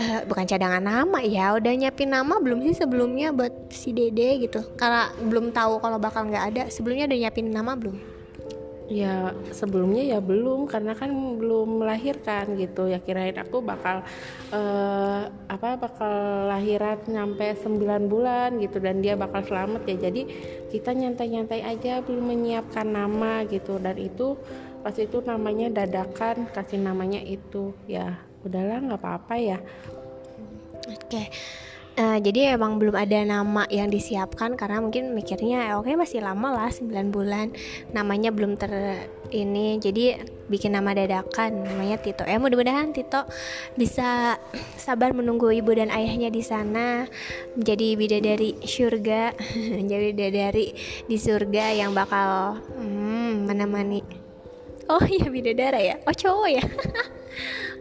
[0.00, 4.64] uh, bukan cadangan nama ya, udah nyiapin nama belum sih sebelumnya buat si Dede gitu.
[4.80, 8.13] Karena belum tahu kalau bakal nggak ada, sebelumnya udah nyiapin nama belum?
[8.84, 11.10] Ya sebelumnya ya belum karena kan
[11.40, 12.88] belum melahirkan gitu.
[12.88, 14.04] Ya kirain aku bakal
[14.52, 16.14] uh, apa bakal
[16.52, 17.80] lahiran nyampe 9
[18.12, 20.08] bulan gitu dan dia bakal selamat ya.
[20.10, 20.22] Jadi
[20.68, 23.80] kita nyantai-nyantai aja belum menyiapkan nama gitu.
[23.80, 24.36] Dan itu
[24.84, 27.72] pas itu namanya dadakan kasih namanya itu.
[27.88, 29.58] Ya udahlah nggak apa-apa ya.
[30.84, 31.08] Oke.
[31.08, 31.26] okay.
[31.94, 36.26] Uh, jadi emang belum ada nama yang disiapkan karena mungkin mikirnya eh, oke okay, masih
[36.26, 37.54] lama lah 9 bulan.
[37.94, 38.98] Namanya belum ter
[39.30, 42.26] ini jadi bikin nama dadakan namanya Tito.
[42.26, 43.22] Ya mudah-mudahan Tito
[43.78, 44.42] bisa
[44.74, 47.06] sabar menunggu ibu dan ayahnya di sana
[47.54, 49.38] menjadi bidadari surga
[49.78, 50.66] menjadi bidadari
[51.06, 54.02] di surga yang bakal hmm, menemani.
[54.90, 56.02] Oh iya bidadara ya?
[56.10, 56.64] Oh cowok ya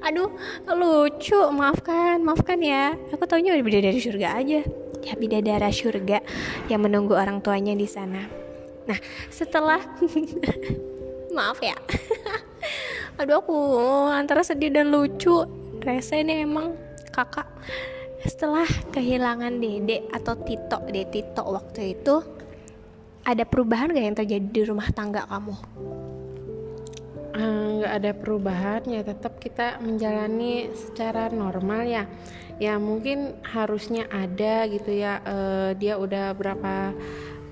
[0.03, 0.29] aduh
[0.69, 1.39] lucu.
[1.53, 2.95] Maafkan maafkan ya.
[3.13, 4.61] Aku taunya udah bidadari surga aja.
[5.03, 6.23] Ya bidadara surga
[6.71, 8.25] yang menunggu orang tuanya di sana.
[8.87, 8.99] Nah
[9.31, 9.79] setelah
[11.37, 11.75] maaf ya.
[13.19, 13.57] Aduh aku
[14.09, 15.45] antara sedih dan lucu.
[15.83, 16.79] Rese ini emang
[17.11, 17.45] kakak.
[18.23, 18.63] Setelah
[18.95, 22.23] kehilangan dede atau tito de tito waktu itu
[23.23, 25.55] ada perubahan gak yang terjadi di rumah tangga kamu
[27.33, 32.03] nggak uh, ada perubahan ya tetap kita menjalani secara normal ya.
[32.61, 36.93] Ya mungkin harusnya ada gitu ya uh, dia udah berapa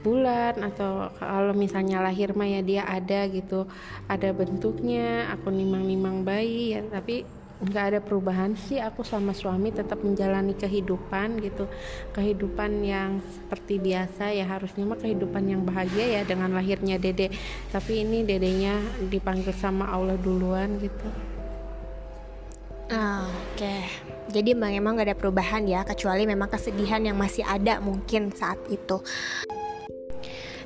[0.01, 3.65] bulan atau kalau misalnya lahir mah ya dia ada gitu.
[4.05, 7.25] Ada bentuknya aku nimang-nimang bayi ya tapi
[7.61, 11.69] nggak ada perubahan sih aku sama suami tetap menjalani kehidupan gitu
[12.09, 17.29] kehidupan yang seperti biasa ya harusnya mah kehidupan yang bahagia ya dengan lahirnya dede
[17.69, 18.81] tapi ini dedenya
[19.13, 21.09] dipanggil sama Allah duluan gitu
[22.91, 23.23] Oh,
[23.55, 23.87] Oke, okay.
[24.35, 28.59] jadi memang emang gak ada perubahan ya, kecuali memang kesedihan yang masih ada mungkin saat
[28.67, 28.99] itu.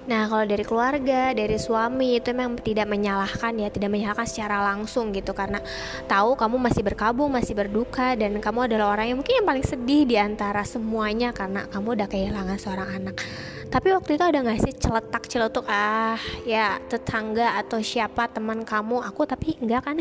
[0.06, 5.10] Nah, kalau dari keluarga, dari suami itu memang tidak menyalahkan ya, tidak menyalahkan secara langsung
[5.10, 5.34] gitu.
[5.34, 5.58] Karena
[6.06, 10.06] tahu kamu masih berkabung, masih berduka dan kamu adalah orang yang mungkin yang paling sedih
[10.06, 13.18] di antara semuanya karena kamu udah kehilangan seorang anak.
[13.66, 19.02] Tapi waktu itu ada gak sih celetak celetuk ah ya tetangga atau siapa teman kamu
[19.02, 19.98] aku tapi enggak kan?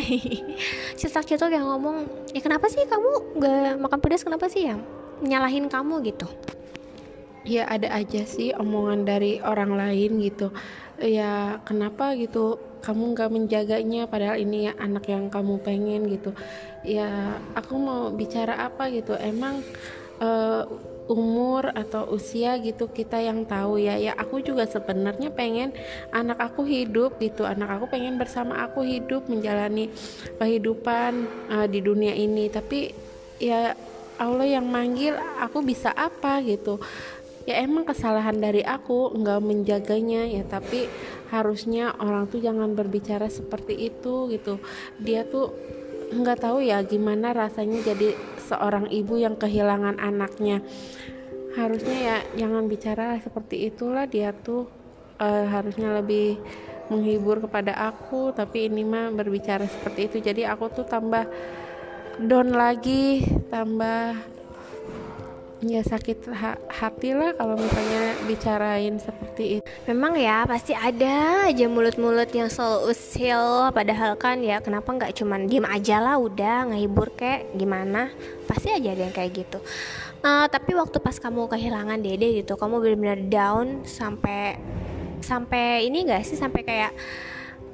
[1.00, 4.22] Celetak celetuk yang ngomong ya kenapa sih kamu gak makan pedas?
[4.22, 4.76] Kenapa sih ya
[5.24, 6.06] nyalahin kamu?
[6.06, 6.28] gitu
[7.44, 10.50] ya ada aja sih omongan dari orang lain gitu.
[10.98, 12.58] Ya kenapa gitu?
[12.84, 16.32] Kamu nggak menjaganya padahal ini ya anak yang kamu pengen gitu.
[16.84, 19.16] Ya aku mau bicara apa gitu?
[19.16, 19.64] Emang
[20.20, 20.68] uh,
[21.04, 23.96] umur atau usia gitu kita yang tahu ya?
[24.00, 25.72] Ya aku juga sebenarnya pengen
[26.12, 27.44] anak aku hidup gitu.
[27.44, 29.92] Anak aku pengen bersama aku hidup menjalani
[30.40, 32.48] kehidupan uh, di dunia ini.
[32.52, 32.92] Tapi
[33.40, 33.76] ya
[34.14, 36.78] Allah yang manggil aku bisa apa gitu
[37.44, 40.88] ya emang kesalahan dari aku nggak menjaganya ya tapi
[41.28, 44.60] harusnya orang tuh jangan berbicara seperti itu gitu.
[45.00, 45.52] Dia tuh
[46.14, 48.16] nggak tahu ya gimana rasanya jadi
[48.48, 50.64] seorang ibu yang kehilangan anaknya.
[51.54, 54.66] Harusnya ya jangan bicara seperti itulah dia tuh
[55.20, 56.40] uh, harusnya lebih
[56.92, 60.16] menghibur kepada aku tapi ini mah berbicara seperti itu.
[60.24, 61.28] Jadi aku tuh tambah
[62.20, 64.33] down lagi tambah
[65.64, 66.28] ya sakit
[66.68, 72.92] hati lah kalau misalnya bicarain seperti itu memang ya pasti ada aja mulut-mulut yang selalu
[72.92, 78.10] usil padahal kan ya kenapa nggak cuman diem aja lah udah ngehibur kayak gimana?
[78.44, 79.58] Pasti aja ada yang kayak gitu.
[80.24, 84.56] Uh, tapi waktu pas kamu kehilangan dede gitu kamu benar-benar down sampai
[85.20, 86.36] sampai ini gak sih?
[86.36, 86.92] Sampai kayak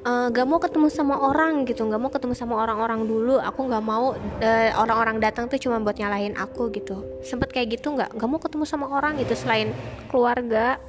[0.05, 3.36] uh, gak mau ketemu sama orang gitu gak mau ketemu sama orang-orang dulu.
[3.40, 7.20] Aku gak mau uh, orang-orang datang tuh cuma buat nyalahin aku gitu.
[7.24, 8.16] Sempet kayak gitu nggak?
[8.16, 9.72] Gak mau ketemu sama orang gitu selain
[10.09, 10.80] keluarga.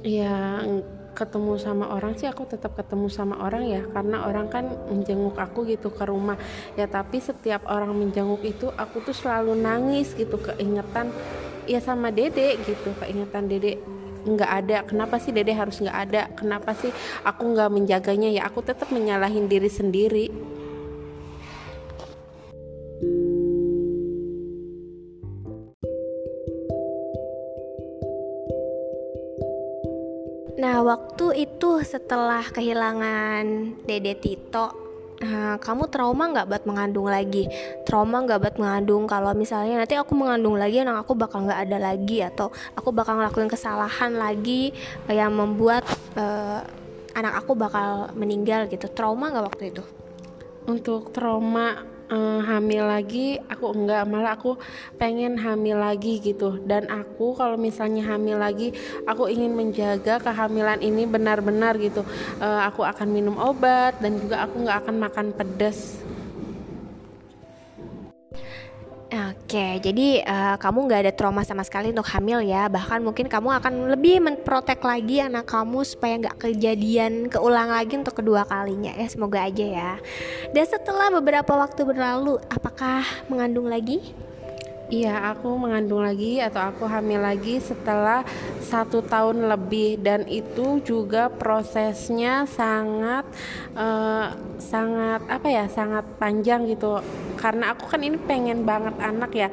[0.00, 0.64] Ya
[1.10, 3.82] ketemu sama orang sih aku tetap ketemu sama orang ya.
[3.92, 6.40] Karena orang kan menjenguk aku gitu ke rumah.
[6.76, 11.12] Ya tapi setiap orang menjenguk itu aku tuh selalu nangis gitu keingetan
[11.68, 13.78] ya sama dede gitu keingetan dede
[14.24, 14.78] nggak ada.
[14.88, 16.22] Kenapa sih dede harus nggak ada?
[16.32, 16.92] Kenapa sih
[17.26, 18.30] aku nggak menjaganya?
[18.32, 20.26] Ya aku tetap menyalahin diri sendiri.
[30.60, 34.79] Nah, waktu itu setelah kehilangan Dede Tito,
[35.20, 37.44] Nah, kamu trauma nggak buat mengandung lagi?
[37.84, 41.76] Trauma nggak buat mengandung kalau misalnya nanti aku mengandung lagi anak aku bakal nggak ada
[41.76, 44.72] lagi atau aku bakal ngelakuin kesalahan lagi
[45.12, 45.84] yang membuat
[46.16, 46.64] uh,
[47.12, 48.88] anak aku bakal meninggal gitu.
[48.88, 49.84] Trauma nggak waktu itu?
[50.64, 54.58] Untuk trauma uh, hamil lagi aku enggak malah aku
[55.00, 56.60] pengen hamil lagi gitu.
[56.60, 58.74] Dan aku kalau misalnya hamil lagi
[59.06, 62.04] aku ingin menjaga kehamilan ini benar-benar gitu.
[62.42, 66.02] Uh, aku akan minum obat dan juga aku nggak akan makan pedas
[69.10, 72.70] Oke, jadi uh, kamu nggak ada trauma sama sekali untuk hamil ya.
[72.70, 78.14] Bahkan mungkin kamu akan lebih memprotek lagi anak kamu supaya nggak kejadian keulang lagi untuk
[78.14, 79.10] kedua kalinya ya.
[79.10, 79.92] Semoga aja ya.
[80.54, 84.14] Dan setelah beberapa waktu berlalu, apakah mengandung lagi?
[84.90, 88.26] Iya, aku mengandung lagi atau aku hamil lagi setelah
[88.58, 93.22] satu tahun lebih dan itu juga prosesnya sangat
[93.78, 96.98] uh, sangat apa ya, sangat panjang gitu.
[97.38, 99.48] Karena aku kan ini pengen banget anak ya.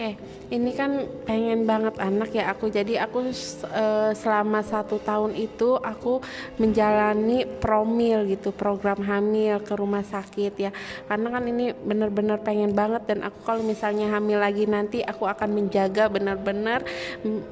[0.00, 0.16] Oke,
[0.48, 2.72] ini kan pengen banget anak ya aku.
[2.72, 6.24] Jadi aku uh, selama satu tahun itu aku
[6.56, 10.72] menjalani promil gitu, program hamil ke rumah sakit ya.
[11.04, 15.52] Karena kan ini bener-bener pengen banget dan aku kalau misalnya hamil lagi nanti aku akan
[15.52, 16.80] menjaga benar-benar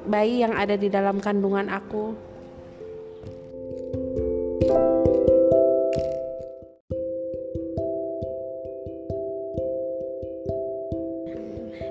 [0.09, 2.17] bayi yang ada di dalam kandungan aku.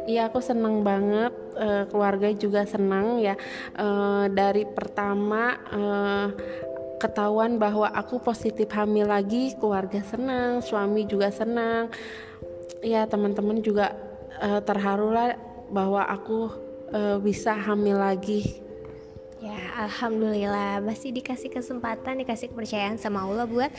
[0.08, 3.36] Iya aku senang banget uh, keluarga juga senang ya.
[3.76, 6.32] Uh, dari pertama uh,
[6.96, 11.92] ketahuan bahwa aku positif hamil lagi keluarga senang suami juga senang.
[12.80, 13.92] Ya teman-teman juga
[14.40, 15.36] uh, terharu lah
[15.68, 16.56] bahwa aku
[16.96, 18.64] uh, bisa hamil lagi
[19.38, 23.70] Ya, alhamdulillah masih dikasih kesempatan, dikasih kepercayaan sama Allah buat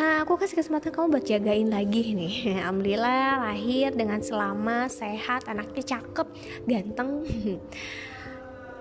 [0.00, 2.34] uh, aku kasih kesempatan kamu buat jagain lagi nih.
[2.64, 6.24] Alhamdulillah lahir dengan selamat, sehat, anaknya cakep,
[6.64, 7.20] ganteng.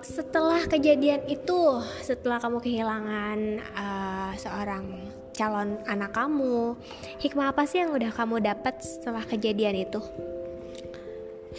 [0.04, 3.40] setelah kejadian itu, setelah kamu kehilangan
[3.76, 6.80] uh, seorang calon anak kamu,
[7.20, 10.00] hikmah apa sih yang udah kamu dapat setelah kejadian itu?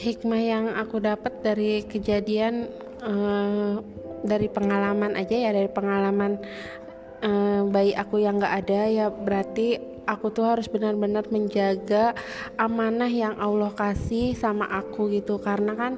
[0.01, 2.73] Hikmah yang aku dapat dari kejadian
[3.05, 3.85] uh,
[4.25, 6.41] dari pengalaman aja ya dari pengalaman
[7.21, 12.13] uh, bayi aku yang nggak ada ya berarti aku tuh harus benar-benar menjaga
[12.61, 15.41] amanah yang Allah kasih sama aku gitu.
[15.41, 15.93] Karena kan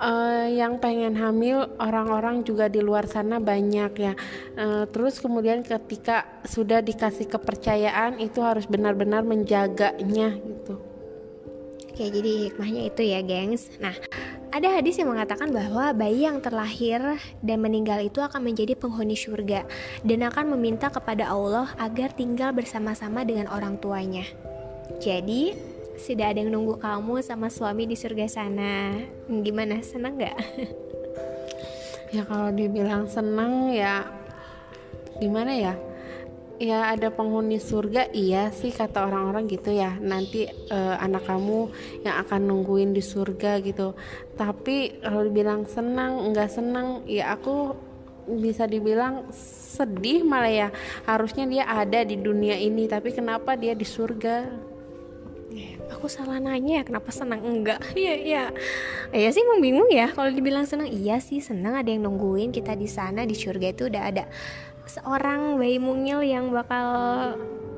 [0.00, 4.12] uh, yang pengen hamil orang-orang juga di luar sana banyak ya.
[4.56, 10.95] Uh, terus kemudian ketika sudah dikasih kepercayaan itu harus benar-benar menjaganya gitu
[11.96, 13.72] Oke, jadi hikmahnya itu ya, gengs.
[13.80, 13.96] Nah,
[14.52, 17.00] ada hadis yang mengatakan bahwa bayi yang terlahir
[17.40, 19.64] dan meninggal itu akan menjadi penghuni surga
[20.04, 24.28] dan akan meminta kepada Allah agar tinggal bersama-sama dengan orang tuanya.
[25.00, 25.56] Jadi,
[25.96, 28.92] sudah ada yang nunggu kamu sama suami di surga sana.
[29.32, 29.80] Gimana?
[29.80, 30.36] Senang nggak?
[32.20, 34.04] ya kalau dibilang senang ya
[35.16, 35.72] gimana ya?
[36.56, 39.96] Ya ada penghuni surga iya sih kata orang-orang gitu ya.
[40.00, 41.70] Nanti uh, anak kamu
[42.04, 43.92] yang akan nungguin di surga gitu.
[44.36, 47.76] Tapi kalau dibilang senang enggak senang ya aku
[48.26, 49.28] bisa dibilang
[49.76, 50.68] sedih malah ya.
[51.04, 54.36] Harusnya dia ada di dunia ini tapi kenapa dia di surga?
[55.96, 57.40] Aku salah nanya ya kenapa senang?
[57.44, 57.80] Enggak.
[57.96, 58.44] Iya iya.
[59.14, 60.10] Iya sih membingung ya.
[60.12, 61.78] Kalau dibilang senang iya sih senang.
[61.78, 64.24] Ada yang nungguin kita di sana di surga itu udah ada
[64.86, 66.86] seorang bayi mungil yang bakal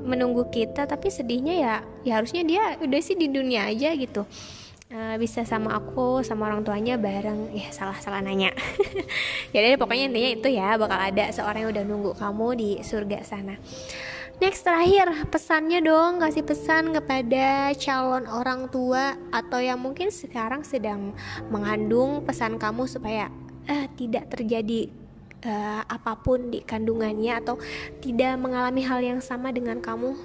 [0.05, 1.75] menunggu kita tapi sedihnya ya
[2.07, 4.23] ya harusnya dia udah sih di dunia aja gitu.
[4.89, 7.53] Uh, bisa sama aku sama orang tuanya bareng.
[7.53, 8.53] Ya salah salah nanya.
[9.49, 13.25] Ya deh pokoknya intinya itu ya bakal ada seorang yang udah nunggu kamu di surga
[13.25, 13.57] sana.
[14.39, 21.11] Next terakhir pesannya dong kasih pesan kepada calon orang tua atau yang mungkin sekarang sedang
[21.51, 23.27] mengandung pesan kamu supaya
[23.67, 24.87] uh, tidak terjadi
[25.45, 27.55] uh, apa pun di kandungannya atau
[28.03, 30.15] tidak mengalami hal yang sama dengan kamu?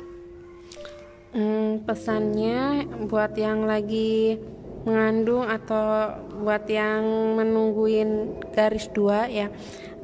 [1.34, 4.38] Hmm, pesannya buat yang lagi
[4.84, 7.02] mengandung atau buat yang
[7.40, 9.48] menungguin garis dua ya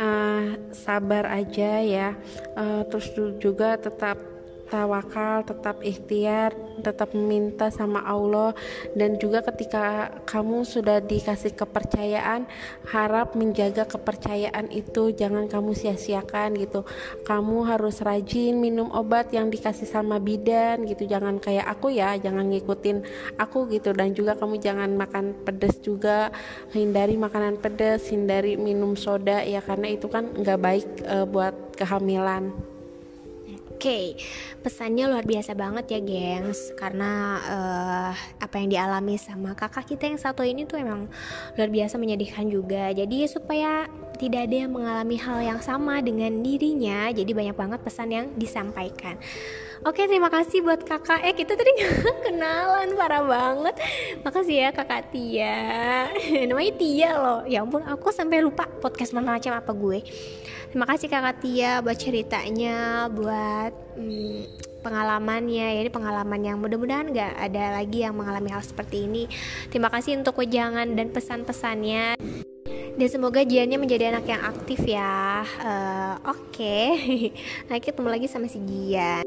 [0.00, 2.08] uh, sabar aja ya
[2.56, 4.29] uh, terus juga tetap
[4.70, 8.54] tawakal, tetap ikhtiar, tetap meminta sama Allah
[8.94, 12.46] dan juga ketika kamu sudah dikasih kepercayaan,
[12.86, 16.86] harap menjaga kepercayaan itu jangan kamu sia-siakan gitu.
[17.26, 21.04] Kamu harus rajin minum obat yang dikasih sama bidan gitu.
[21.04, 23.02] Jangan kayak aku ya, jangan ngikutin
[23.36, 26.30] aku gitu dan juga kamu jangan makan pedas juga.
[26.70, 32.79] Hindari makanan pedas, hindari minum soda ya karena itu kan nggak baik uh, buat kehamilan.
[33.80, 34.12] Oke,
[34.60, 36.76] pesannya luar biasa banget ya, gengs.
[36.76, 41.08] Karena uh, apa yang dialami sama kakak kita yang satu ini tuh emang
[41.56, 42.92] luar biasa menyedihkan juga.
[42.92, 43.88] Jadi supaya
[44.20, 49.16] tidak ada yang mengalami hal yang sama dengan dirinya, jadi banyak banget pesan yang disampaikan.
[49.80, 51.24] Oke, terima kasih buat kakak.
[51.24, 51.72] Eh, kita tadi
[52.28, 53.80] kenalan parah banget.
[54.20, 56.04] Makasih ya kakak Tia.
[56.52, 57.40] Namanya Tia loh.
[57.48, 60.04] Ya ampun, aku sampai lupa podcast mana macam apa gue.
[60.68, 65.68] Terima kasih kakak Tia buat ceritanya, buat hmm, pengalamannya.
[65.72, 69.32] Ya, ini pengalaman yang mudah-mudahan gak ada lagi yang mengalami hal seperti ini.
[69.72, 72.20] Terima kasih untuk wejangan dan pesan-pesannya
[73.00, 77.32] dan semoga Jiannya menjadi anak yang aktif ya uh, oke okay.
[77.64, 79.24] kita ketemu lagi sama si Jian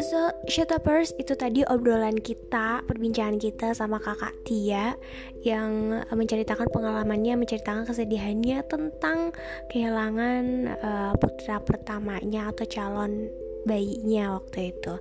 [0.00, 4.98] So, Shutupers itu tadi obrolan kita, perbincangan kita sama kakak Tia
[5.46, 9.30] yang menceritakan pengalamannya, menceritakan kesedihannya tentang
[9.70, 10.44] kehilangan
[10.82, 13.30] uh, putra pertamanya atau calon
[13.64, 14.94] bayinya waktu itu.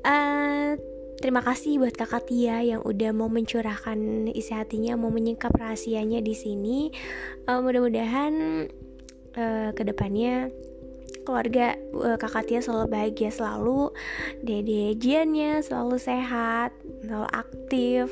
[0.00, 0.80] Uh,
[1.20, 6.32] terima kasih buat kakak Tia yang udah mau mencurahkan isi hatinya, mau menyingkap rahasianya di
[6.32, 6.88] sini.
[7.44, 8.66] Uh, mudah-mudahan
[9.36, 10.48] uh, ke depannya
[11.22, 13.92] keluarga uh, kakak Tia selalu bahagia selalu,
[14.40, 16.72] dede Jiannya selalu sehat,
[17.04, 18.04] selalu aktif,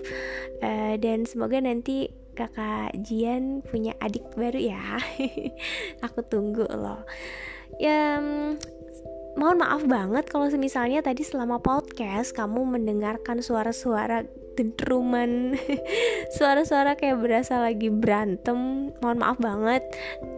[0.60, 5.02] uh, dan semoga nanti kakak Jian punya adik baru ya.
[6.06, 7.02] Aku tunggu loh.
[7.82, 8.22] Ya,
[9.36, 14.24] mohon maaf banget kalau misalnya tadi selama podcast kamu mendengarkan suara-suara
[14.58, 15.54] dentruman
[16.36, 18.90] suara-suara kayak berasa lagi berantem.
[18.98, 19.82] Mohon maaf banget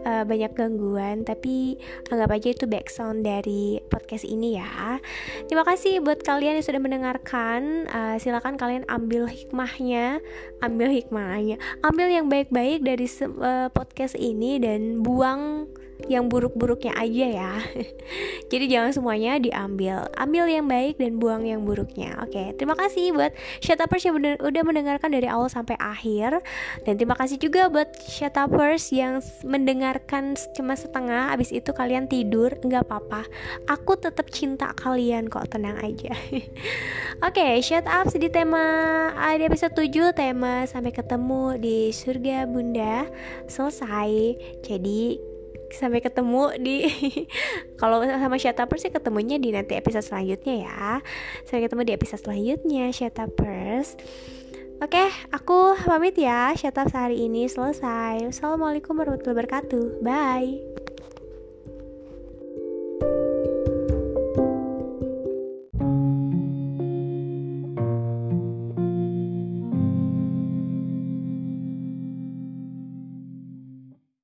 [0.05, 1.25] uh, banyak gangguan.
[1.25, 1.81] Tapi
[2.13, 5.01] anggap aja itu background dari podcast ini ya.
[5.49, 7.89] Terima kasih buat kalian yang sudah mendengarkan.
[7.89, 10.21] Uh, silakan kalian ambil hikmahnya.
[10.61, 11.57] Ambil hikmahnya.
[11.81, 13.09] Ambil yang baik-baik dari
[13.41, 15.65] uh, podcast ini dan buang
[16.07, 17.53] yang buruk-buruknya aja ya.
[18.51, 20.07] Jadi jangan semuanya diambil.
[20.17, 22.17] Ambil yang baik dan buang yang buruknya.
[22.23, 23.31] Oke terima kasih buat
[23.63, 26.41] shutupers yang udah mendengarkan dari awal sampai akhir.
[26.83, 31.31] Dan terima kasih juga buat shutupers yang mendengarkan cuma setengah.
[31.33, 33.25] Abis itu kalian tidur nggak apa-apa.
[33.69, 36.11] Aku tetap cinta kalian kok tenang aja.
[37.27, 38.61] Oke shut up di tema
[39.17, 43.07] ah, di episode 7 tema sampai ketemu di surga bunda.
[43.47, 44.37] Selesai.
[44.61, 45.30] Jadi
[45.73, 46.87] sampai ketemu di
[47.81, 50.83] kalau sama Shatapers sih ketemunya di nanti episode selanjutnya ya
[51.47, 53.95] sampai ketemu di episode selanjutnya Shatapers
[54.81, 56.57] Oke, aku pamit ya.
[56.57, 58.33] Shatap hari ini selesai.
[58.33, 60.01] Assalamualaikum warahmatullahi wabarakatuh.
[60.01, 60.57] Bye.